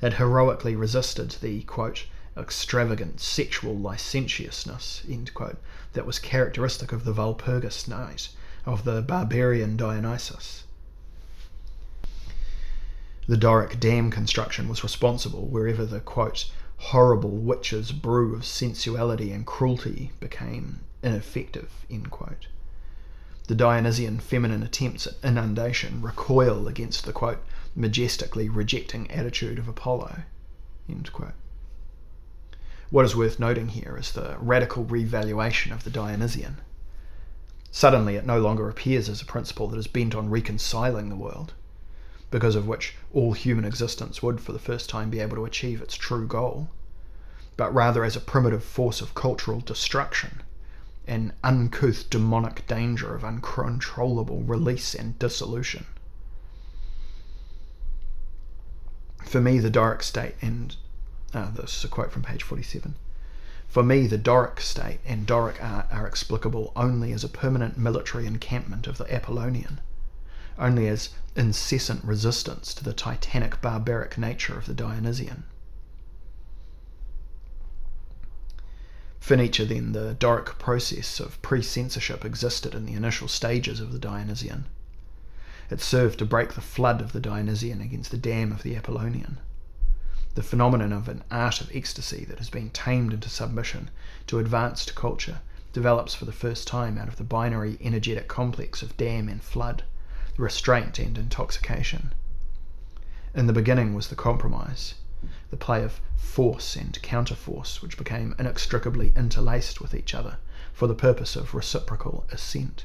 [0.00, 2.06] It heroically resisted the, quote,
[2.36, 5.02] extravagant sexual licentiousness,
[5.34, 5.58] quote,
[5.92, 8.28] that was characteristic of the Walpurgis night
[8.64, 10.62] of the barbarian Dionysus.
[13.26, 19.44] The Doric dam construction was responsible wherever the, quote, horrible witch's brew of sensuality and
[19.44, 21.86] cruelty became ineffective.
[21.90, 22.48] End quote.
[23.50, 27.42] The Dionysian feminine attempts at inundation recoil against the quote
[27.74, 30.22] majestically rejecting attitude of Apollo.
[30.88, 31.34] End quote.
[32.90, 36.58] What is worth noting here is the radical revaluation of the Dionysian.
[37.70, 41.54] Suddenly, it no longer appears as a principle that is bent on reconciling the world,
[42.30, 45.80] because of which all human existence would, for the first time, be able to achieve
[45.80, 46.68] its true goal,
[47.56, 50.42] but rather as a primitive force of cultural destruction
[51.10, 55.84] an uncouth demonic danger of uncontrollable release and dissolution.
[59.24, 60.76] For me, the Doric state, and
[61.34, 62.94] uh, this is a quote from page 47.
[63.66, 68.26] For me, the Doric state and Doric art are explicable only as a permanent military
[68.26, 69.80] encampment of the Apollonian,
[70.60, 75.42] only as incessant resistance to the titanic barbaric nature of the Dionysian.
[79.20, 83.92] For Nietzsche, then, the Doric process of pre censorship existed in the initial stages of
[83.92, 84.64] the Dionysian.
[85.70, 89.38] It served to break the flood of the Dionysian against the dam of the Apollonian.
[90.34, 93.90] The phenomenon of an art of ecstasy that has been tamed into submission
[94.26, 95.40] to advanced culture
[95.72, 99.84] develops for the first time out of the binary energetic complex of dam and flood,
[100.36, 102.14] restraint and intoxication.
[103.34, 104.94] In the beginning was the compromise,
[105.50, 110.38] the play of force and counterforce, which became inextricably interlaced with each other
[110.72, 112.84] for the purpose of reciprocal assent.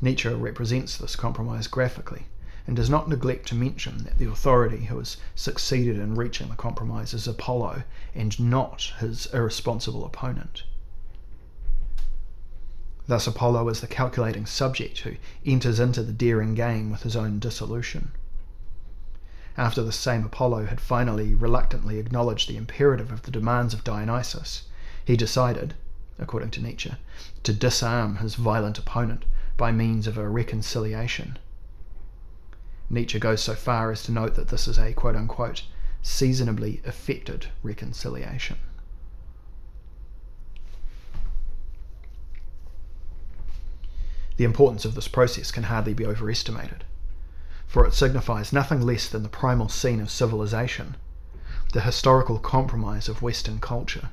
[0.00, 2.26] Nietzsche represents this compromise graphically
[2.66, 6.56] and does not neglect to mention that the authority who has succeeded in reaching the
[6.56, 7.82] compromise is Apollo
[8.14, 10.64] and not his irresponsible opponent.
[13.06, 17.38] Thus, Apollo is the calculating subject who enters into the daring game with his own
[17.38, 18.12] dissolution
[19.56, 24.62] after the same Apollo had finally reluctantly acknowledged the imperative of the demands of Dionysus,
[25.04, 25.74] he decided,
[26.18, 26.92] according to Nietzsche,
[27.44, 29.24] to disarm his violent opponent
[29.56, 31.38] by means of a reconciliation.
[32.90, 35.62] Nietzsche goes so far as to note that this is a quote unquote
[36.02, 38.58] seasonably effected reconciliation.
[44.36, 46.84] The importance of this process can hardly be overestimated
[47.74, 50.94] for it signifies nothing less than the primal scene of civilization,
[51.72, 54.10] the historical compromise of Western culture.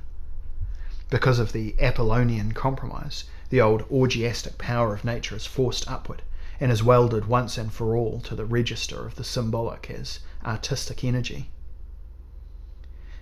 [1.10, 6.22] Because of the Apollonian compromise, the old orgiastic power of nature is forced upward
[6.58, 11.04] and is welded once and for all to the register of the symbolic as artistic
[11.04, 11.48] energy.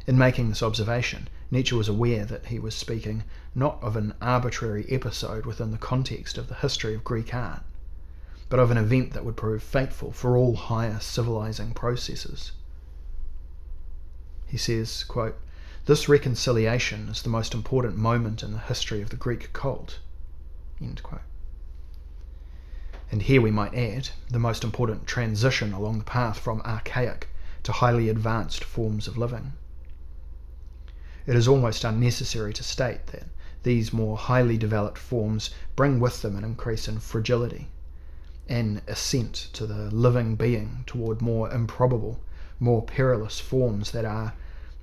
[0.07, 3.25] In making this observation, Nietzsche was aware that he was speaking
[3.55, 7.63] not of an arbitrary episode within the context of the history of Greek art,
[8.51, 12.53] but of an event that would prove fateful for all higher civilizing processes.
[14.47, 15.39] He says, quote,
[15.87, 20.01] This reconciliation is the most important moment in the history of the Greek cult.
[23.13, 27.29] and here we might add the most important transition along the path from archaic
[27.65, 29.53] to highly advanced forms of living.
[31.27, 33.25] It is almost unnecessary to state that
[33.65, 37.69] these more highly developed forms bring with them an increase in fragility,
[38.51, 42.21] an ascent to the living being toward more improbable,
[42.59, 44.35] more perilous forms that are,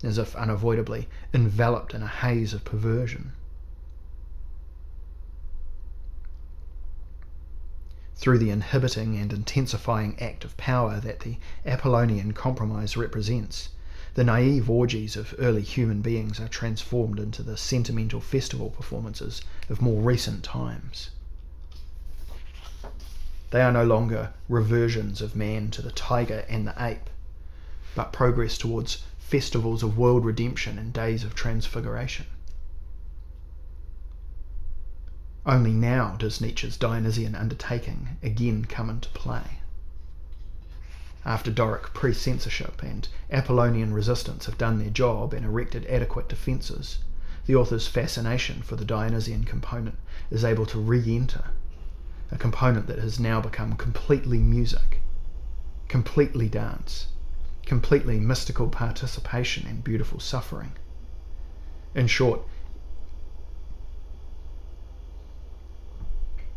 [0.01, 3.33] as if unavoidably, enveloped in a haze of perversion.
[8.15, 13.69] through the inhibiting and intensifying act of power that the Apollonian compromise represents,
[14.15, 19.83] the naive orgies of early human beings are transformed into the sentimental festival performances of
[19.83, 21.11] more recent times.
[23.51, 27.09] They are no longer reversions of man to the tiger and the ape,
[27.95, 32.25] but progress towards festivals of world redemption and days of transfiguration.
[35.45, 39.59] Only now does Nietzsche's Dionysian undertaking again come into play.
[41.23, 46.99] After Doric pre censorship and Apollonian resistance have done their job and erected adequate defences,
[47.45, 49.97] the author's fascination for the Dionysian component
[50.29, 51.45] is able to re enter,
[52.31, 55.01] a component that has now become completely music,
[55.87, 57.07] completely dance,
[57.65, 60.73] completely mystical participation and beautiful suffering.
[61.95, 62.41] In short,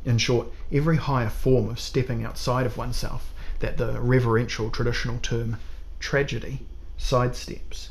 [0.02, 5.58] In short, every higher form of stepping outside of oneself that the reverential traditional term
[5.98, 6.66] tragedy
[6.98, 7.88] sidesteps.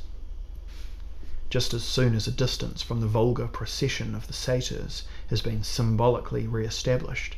[1.51, 5.63] Just as soon as a distance from the vulgar procession of the satyrs has been
[5.63, 7.37] symbolically re established,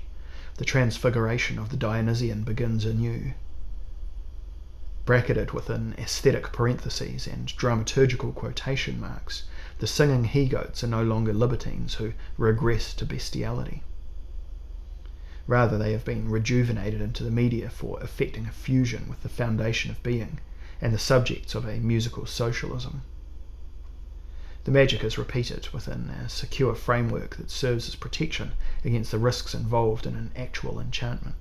[0.57, 3.33] the transfiguration of the Dionysian begins anew.
[5.05, 9.43] Bracketed within aesthetic parentheses and dramaturgical quotation marks,
[9.79, 13.83] the singing he goats are no longer libertines who regress to bestiality.
[15.47, 19.89] Rather, they have been rejuvenated into the media for effecting a fusion with the foundation
[19.89, 20.39] of being
[20.79, 23.01] and the subjects of a musical socialism.
[24.63, 28.51] The magic is repeated within a secure framework that serves as protection
[28.85, 31.35] against the risks involved in an actual enchantment.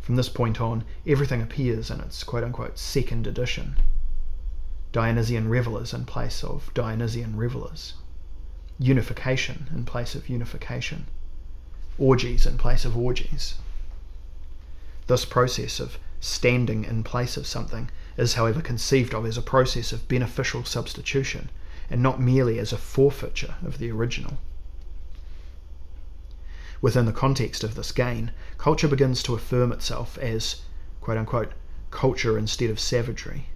[0.00, 3.76] From this point on, everything appears in its quote unquote second edition.
[4.90, 7.92] Dionysian revelers in place of Dionysian revelers.
[8.78, 11.08] Unification in place of unification
[11.98, 13.56] orgies in place of orgies.
[15.08, 19.92] This process of standing in place of something is, however, conceived of as a process
[19.92, 21.48] of beneficial substitution
[21.88, 24.38] and not merely as a forfeiture of the original.
[26.80, 30.62] Within the context of this gain, culture begins to affirm itself as,
[31.00, 31.52] quote unquote,
[31.90, 33.46] culture instead of savagery.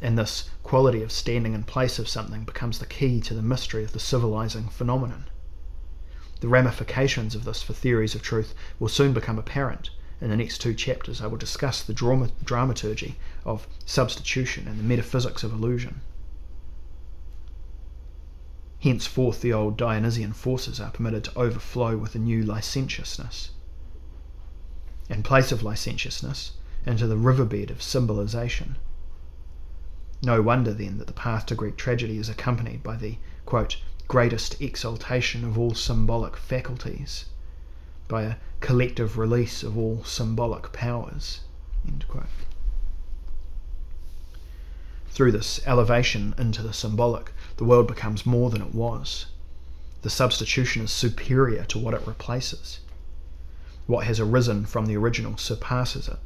[0.00, 3.84] And this quality of standing in place of something becomes the key to the mystery
[3.84, 5.26] of the civilizing phenomenon.
[6.40, 9.90] The ramifications of this for theories of truth will soon become apparent.
[10.22, 14.84] In the next two chapters, I will discuss the drama- dramaturgy of substitution and the
[14.84, 16.00] metaphysics of illusion.
[18.78, 23.50] Henceforth, the old Dionysian forces are permitted to overflow with a new licentiousness.
[25.08, 26.52] In place of licentiousness,
[26.86, 28.76] into the riverbed of symbolization.
[30.22, 34.60] No wonder then that the path to Greek tragedy is accompanied by the quote, greatest
[34.62, 37.24] exaltation of all symbolic faculties,
[38.08, 41.40] by a collective release of all symbolic powers.
[45.08, 49.26] Through this elevation into the symbolic, the world becomes more than it was.
[50.02, 52.80] The substitution is superior to what it replaces.
[53.86, 56.18] What has arisen from the original surpasses it.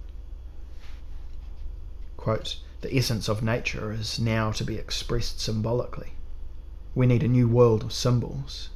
[2.16, 6.12] Quote, the essence of nature is now to be expressed symbolically.
[6.94, 8.70] We need a new world of symbols.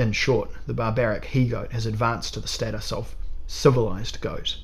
[0.00, 3.14] In short, the barbaric he goat has advanced to the status of
[3.46, 4.56] civilized goat.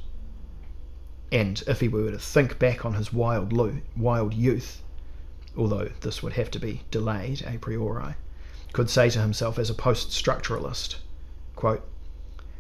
[1.30, 4.82] And if he were to think back on his wild, lo- wild youth,
[5.55, 8.14] although this would have to be delayed a priori,
[8.72, 11.01] could say to himself as a post structuralist,
[11.55, 11.87] quote,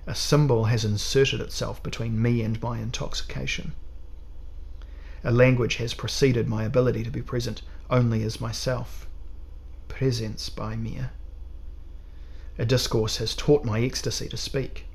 [0.06, 3.72] A symbol has inserted itself between me and my intoxication.
[5.24, 9.06] A language has preceded my ability to be present only as myself,
[9.88, 11.00] presence by me.
[12.58, 14.86] A discourse has taught my ecstasy to speak.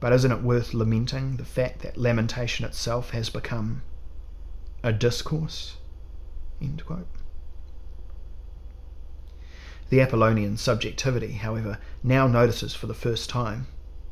[0.00, 3.82] But isn't it worth lamenting the fact that lamentation itself has become
[4.82, 5.76] a discourse?
[9.90, 13.66] The Apollonian subjectivity, however, now notices for the first time,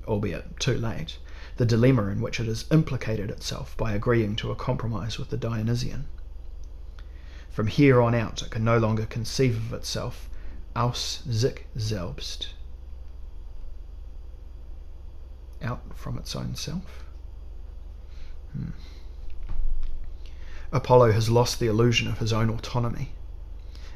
[0.07, 1.18] albeit too late,
[1.59, 5.36] the dilemma in which it has implicated itself by agreeing to a compromise with the
[5.36, 6.07] Dionysian.
[7.50, 10.30] From here on out, it can no longer conceive of itself
[10.76, 12.48] aus sich selbst.
[15.62, 17.04] out from its own self?
[18.52, 18.70] Hmm.
[20.72, 23.12] Apollo has lost the illusion of his own autonomy.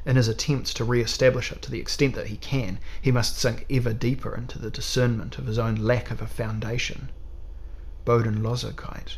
[0.05, 3.37] In his attempts to re establish it to the extent that he can, he must
[3.37, 7.09] sink ever deeper into the discernment of his own lack of a foundation.
[8.05, 9.17] Bodenlosigkeit,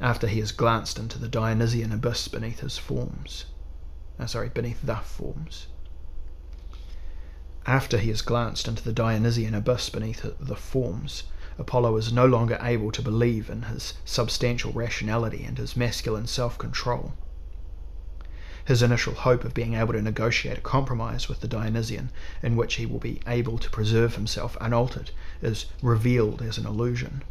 [0.00, 3.46] after he has glanced into the Dionysian abyss beneath his forms.
[4.18, 5.68] Uh, sorry, beneath the forms.
[7.68, 11.24] After he has glanced into the Dionysian abyss beneath the forms,
[11.58, 16.56] Apollo is no longer able to believe in his substantial rationality and his masculine self
[16.56, 17.12] control.
[18.64, 22.10] His initial hope of being able to negotiate a compromise with the Dionysian
[22.42, 25.10] in which he will be able to preserve himself unaltered
[25.42, 27.22] is revealed as an illusion.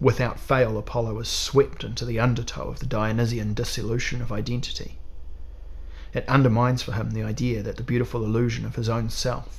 [0.00, 4.97] Without fail, Apollo is swept into the undertow of the Dionysian dissolution of identity.
[6.14, 9.58] It undermines for him the idea that the beautiful illusion of his own self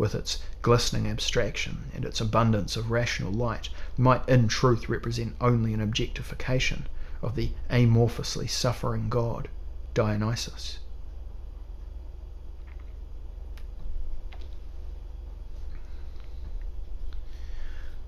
[0.00, 3.68] with its glistening abstraction and its abundance of rational light,
[3.98, 6.86] might in truth represent only an objectification
[7.20, 9.50] of the amorphously suffering god,
[9.92, 10.78] Dionysus.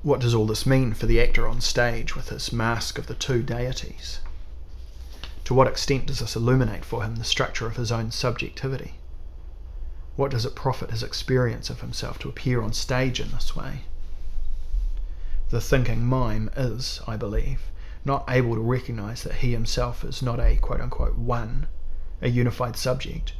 [0.03, 3.15] What does all this mean for the actor on stage with his mask of the
[3.15, 4.21] two deities?
[5.45, 8.95] To what extent does this illuminate for him the structure of his own subjectivity?
[10.15, 13.85] What does it profit his experience of himself to appear on stage in this way?
[15.51, 17.71] The thinking mime is, I believe,
[18.05, 21.67] not able to recognize that he himself is not a quote unquote one,
[22.21, 23.35] a unified subject,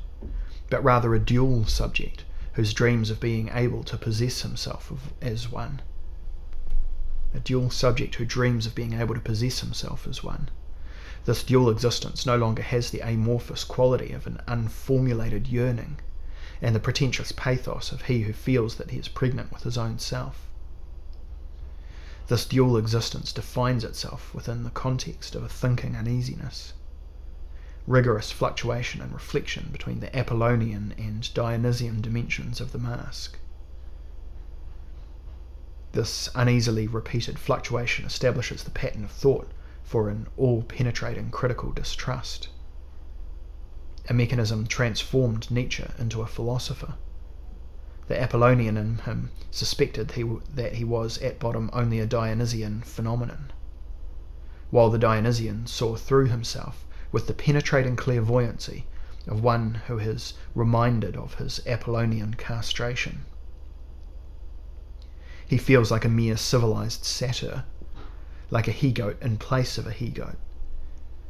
[0.71, 2.25] but rather a dual subject
[2.55, 5.81] whose dreams of being able to possess himself as one.
[7.33, 10.51] A dual subject who dreams of being able to possess himself as one.
[11.25, 16.01] This dual existence no longer has the amorphous quality of an unformulated yearning
[16.61, 20.01] and the pretentious pathos of he who feels that he is pregnant with his own
[20.01, 20.49] self.
[22.27, 26.73] This dual existence defines itself within the context of a thinking uneasiness,
[27.87, 33.39] rigorous fluctuation and reflection between the Apollonian and Dionysian dimensions of the mask.
[35.93, 39.53] This uneasily repeated fluctuation establishes the pattern of thought
[39.93, 42.49] for an all penetrating critical distrust
[44.09, 46.95] a mechanism transformed Nietzsche into a philosopher.
[48.09, 50.25] The Apollonian in him suspected he,
[50.55, 53.53] that he was at bottom only a Dionysian phenomenon,
[54.71, 58.87] while the Dionysian saw through himself with the penetrating clairvoyancy
[59.29, 63.27] of one who is reminded of his Apollonian castration.
[65.47, 67.65] He feels like a mere civilized satyr,
[68.53, 70.37] like a he goat in place of a he goat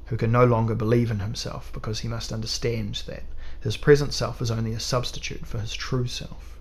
[0.07, 3.23] who can no longer believe in himself because he must understand that
[3.61, 6.59] his present self is only a substitute for his true self.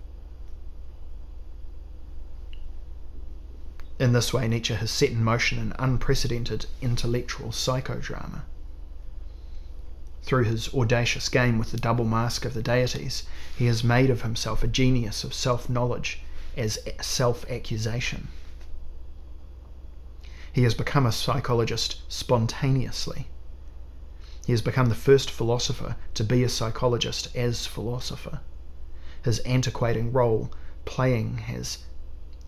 [3.98, 8.42] In this way, Nietzsche has set in motion an unprecedented intellectual psychodrama.
[10.22, 13.24] Through his audacious game with the double mask of the deities,
[13.56, 16.20] he has made of himself a genius of self knowledge
[16.56, 18.28] as self accusation.
[20.52, 23.28] He has become a psychologist spontaneously,
[24.44, 28.40] he has become the first philosopher to be a psychologist as philosopher.
[29.24, 30.52] His antiquating role
[30.84, 31.78] playing has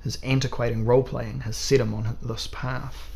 [0.02, 3.08] his antiquating role playing has set him on this path.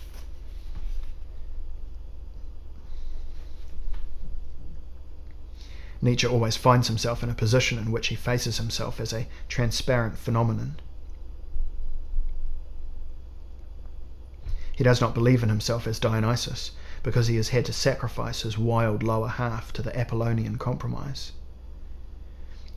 [6.00, 10.16] Nietzsche always finds himself in a position in which he faces himself as a transparent
[10.16, 10.78] phenomenon.
[14.78, 16.70] He does not believe in himself as Dionysus,
[17.02, 21.32] because he has had to sacrifice his wild lower half to the Apollonian compromise.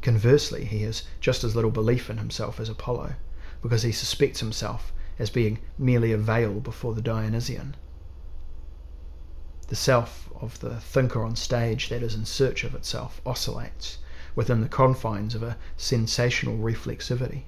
[0.02, 3.14] Conversely, he has just as little belief in himself as Apollo,
[3.61, 7.76] because he suspects himself as being merely a veil before the Dionysian.
[9.68, 13.99] The self of the thinker on stage that is in search of itself oscillates
[14.34, 17.44] within the confines of a sensational reflexivity,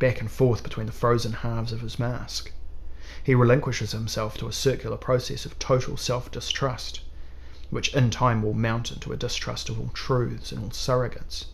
[0.00, 2.50] back and forth between the frozen halves of his mask
[3.24, 7.00] he relinquishes himself to a circular process of total self distrust,
[7.68, 11.44] which in time will mount into a distrust of all truths and all surrogates,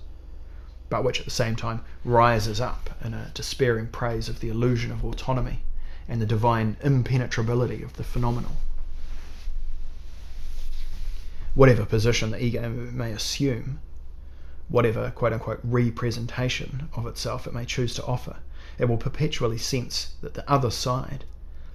[0.89, 4.93] but which at the same time rises up in a despairing praise of the illusion
[4.93, 5.65] of autonomy
[6.07, 8.57] and the divine impenetrability of the phenomenal.
[11.55, 13.81] Whatever position the ego may assume,
[14.69, 18.37] whatever quote unquote representation of itself it may choose to offer,
[18.79, 21.25] it will perpetually sense that the other side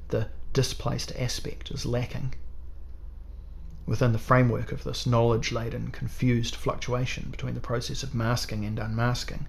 [0.10, 2.34] the displaced aspect is lacking.
[3.86, 8.78] Within the framework of this knowledge laden, confused fluctuation between the process of masking and
[8.78, 9.48] unmasking,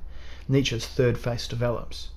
[0.48, 2.08] Nietzsche's third face develops,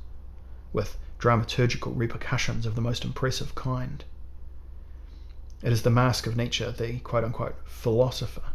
[0.72, 4.04] with dramaturgical repercussions of the most impressive kind.
[5.62, 8.52] It is the mask of Nietzsche, the quote unquote philosopher,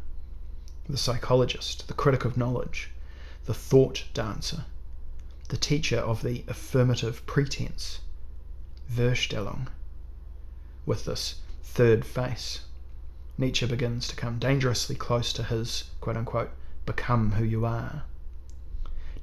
[0.88, 2.90] the psychologist, the critic of knowledge,
[3.46, 4.64] the thought dancer,
[5.48, 8.00] the teacher of the affirmative pretense,
[8.90, 9.68] Vorstellung.
[10.88, 12.60] With this third face,
[13.36, 16.50] Nietzsche begins to come dangerously close to his quote unquote
[16.86, 18.04] become who you are.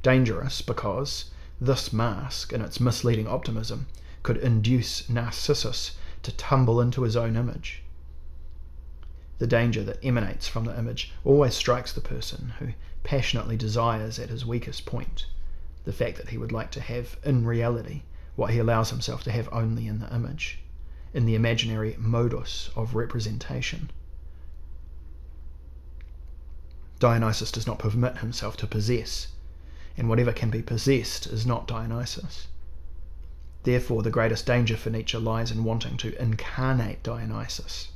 [0.03, 3.87] Dangerous because this mask, in its misleading optimism,
[4.21, 7.81] could induce Narcissus to tumble into his own image.
[9.39, 12.73] The danger that emanates from the image always strikes the person who
[13.03, 15.25] passionately desires at his weakest point
[15.83, 18.03] the fact that he would like to have in reality
[18.35, 20.59] what he allows himself to have only in the image,
[21.15, 23.89] in the imaginary modus of representation.
[26.99, 29.29] Dionysus does not permit himself to possess,
[29.95, 32.47] and whatever can be possessed is not Dionysus.
[33.63, 37.87] Therefore, the greatest danger for Nietzsche lies in wanting to incarnate Dionysus,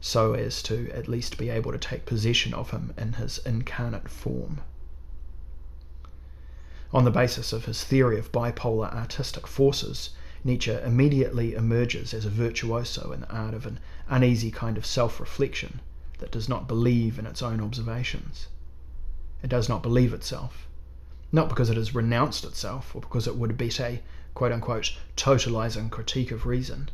[0.00, 4.08] so as to at least be able to take possession of him in his incarnate
[4.08, 4.60] form.
[6.92, 10.10] On the basis of his theory of bipolar artistic forces,
[10.46, 13.80] Nietzsche immediately emerges as a virtuoso in the art of an
[14.10, 15.80] uneasy kind of self reflection
[16.18, 18.48] that does not believe in its own observations.
[19.42, 20.68] It does not believe itself,
[21.32, 24.02] not because it has renounced itself or because it would bet a
[24.34, 26.90] quote unquote totalizing critique of reason,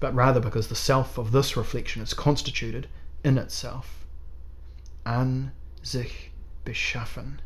[0.00, 2.88] but rather because the self of this reflection is constituted
[3.22, 4.04] in itself,
[5.04, 5.52] an
[5.84, 6.32] sich
[6.64, 7.38] beschaffen,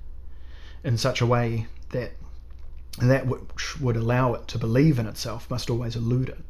[0.83, 2.13] in such a way that
[2.99, 6.45] that which would allow it to believe in itself must always elude it.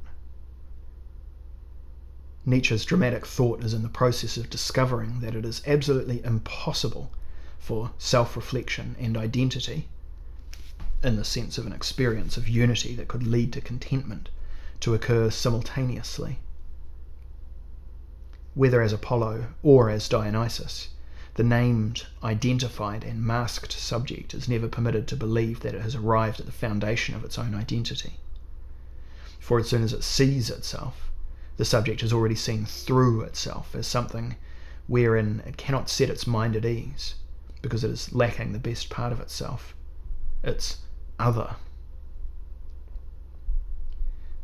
[2.46, 7.12] Nietzsche's dramatic thought is in the process of discovering that it is absolutely impossible
[7.58, 9.88] for self reflection and identity
[11.02, 14.30] in the sense of an experience of unity that could lead to contentment,
[14.80, 16.38] to occur simultaneously.
[18.54, 20.88] Whether as Apollo or as Dionysus,
[21.40, 26.38] the named, identified, and masked subject is never permitted to believe that it has arrived
[26.38, 28.18] at the foundation of its own identity.
[29.38, 31.10] For as soon as it sees itself,
[31.56, 34.36] the subject has already seen through itself as something
[34.86, 37.14] wherein it cannot set its mind at ease,
[37.62, 39.74] because it is lacking the best part of itself,
[40.44, 40.82] its
[41.18, 41.56] other.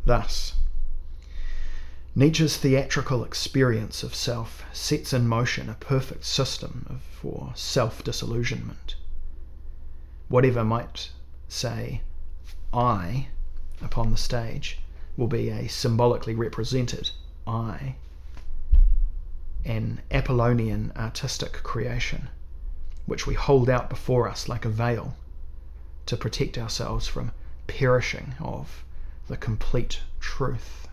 [0.06, 0.54] Thus,
[2.18, 8.96] Nietzsche's theatrical experience of self sets in motion a perfect system for self disillusionment.
[10.28, 11.10] Whatever might
[11.46, 12.00] say
[12.72, 13.28] I
[13.82, 14.78] upon the stage
[15.14, 17.10] will be a symbolically represented
[17.46, 17.96] I,
[19.66, 22.30] an Apollonian artistic creation,
[23.04, 25.18] which we hold out before us like a veil
[26.06, 27.32] to protect ourselves from
[27.66, 28.84] perishing of
[29.28, 30.85] the complete truth.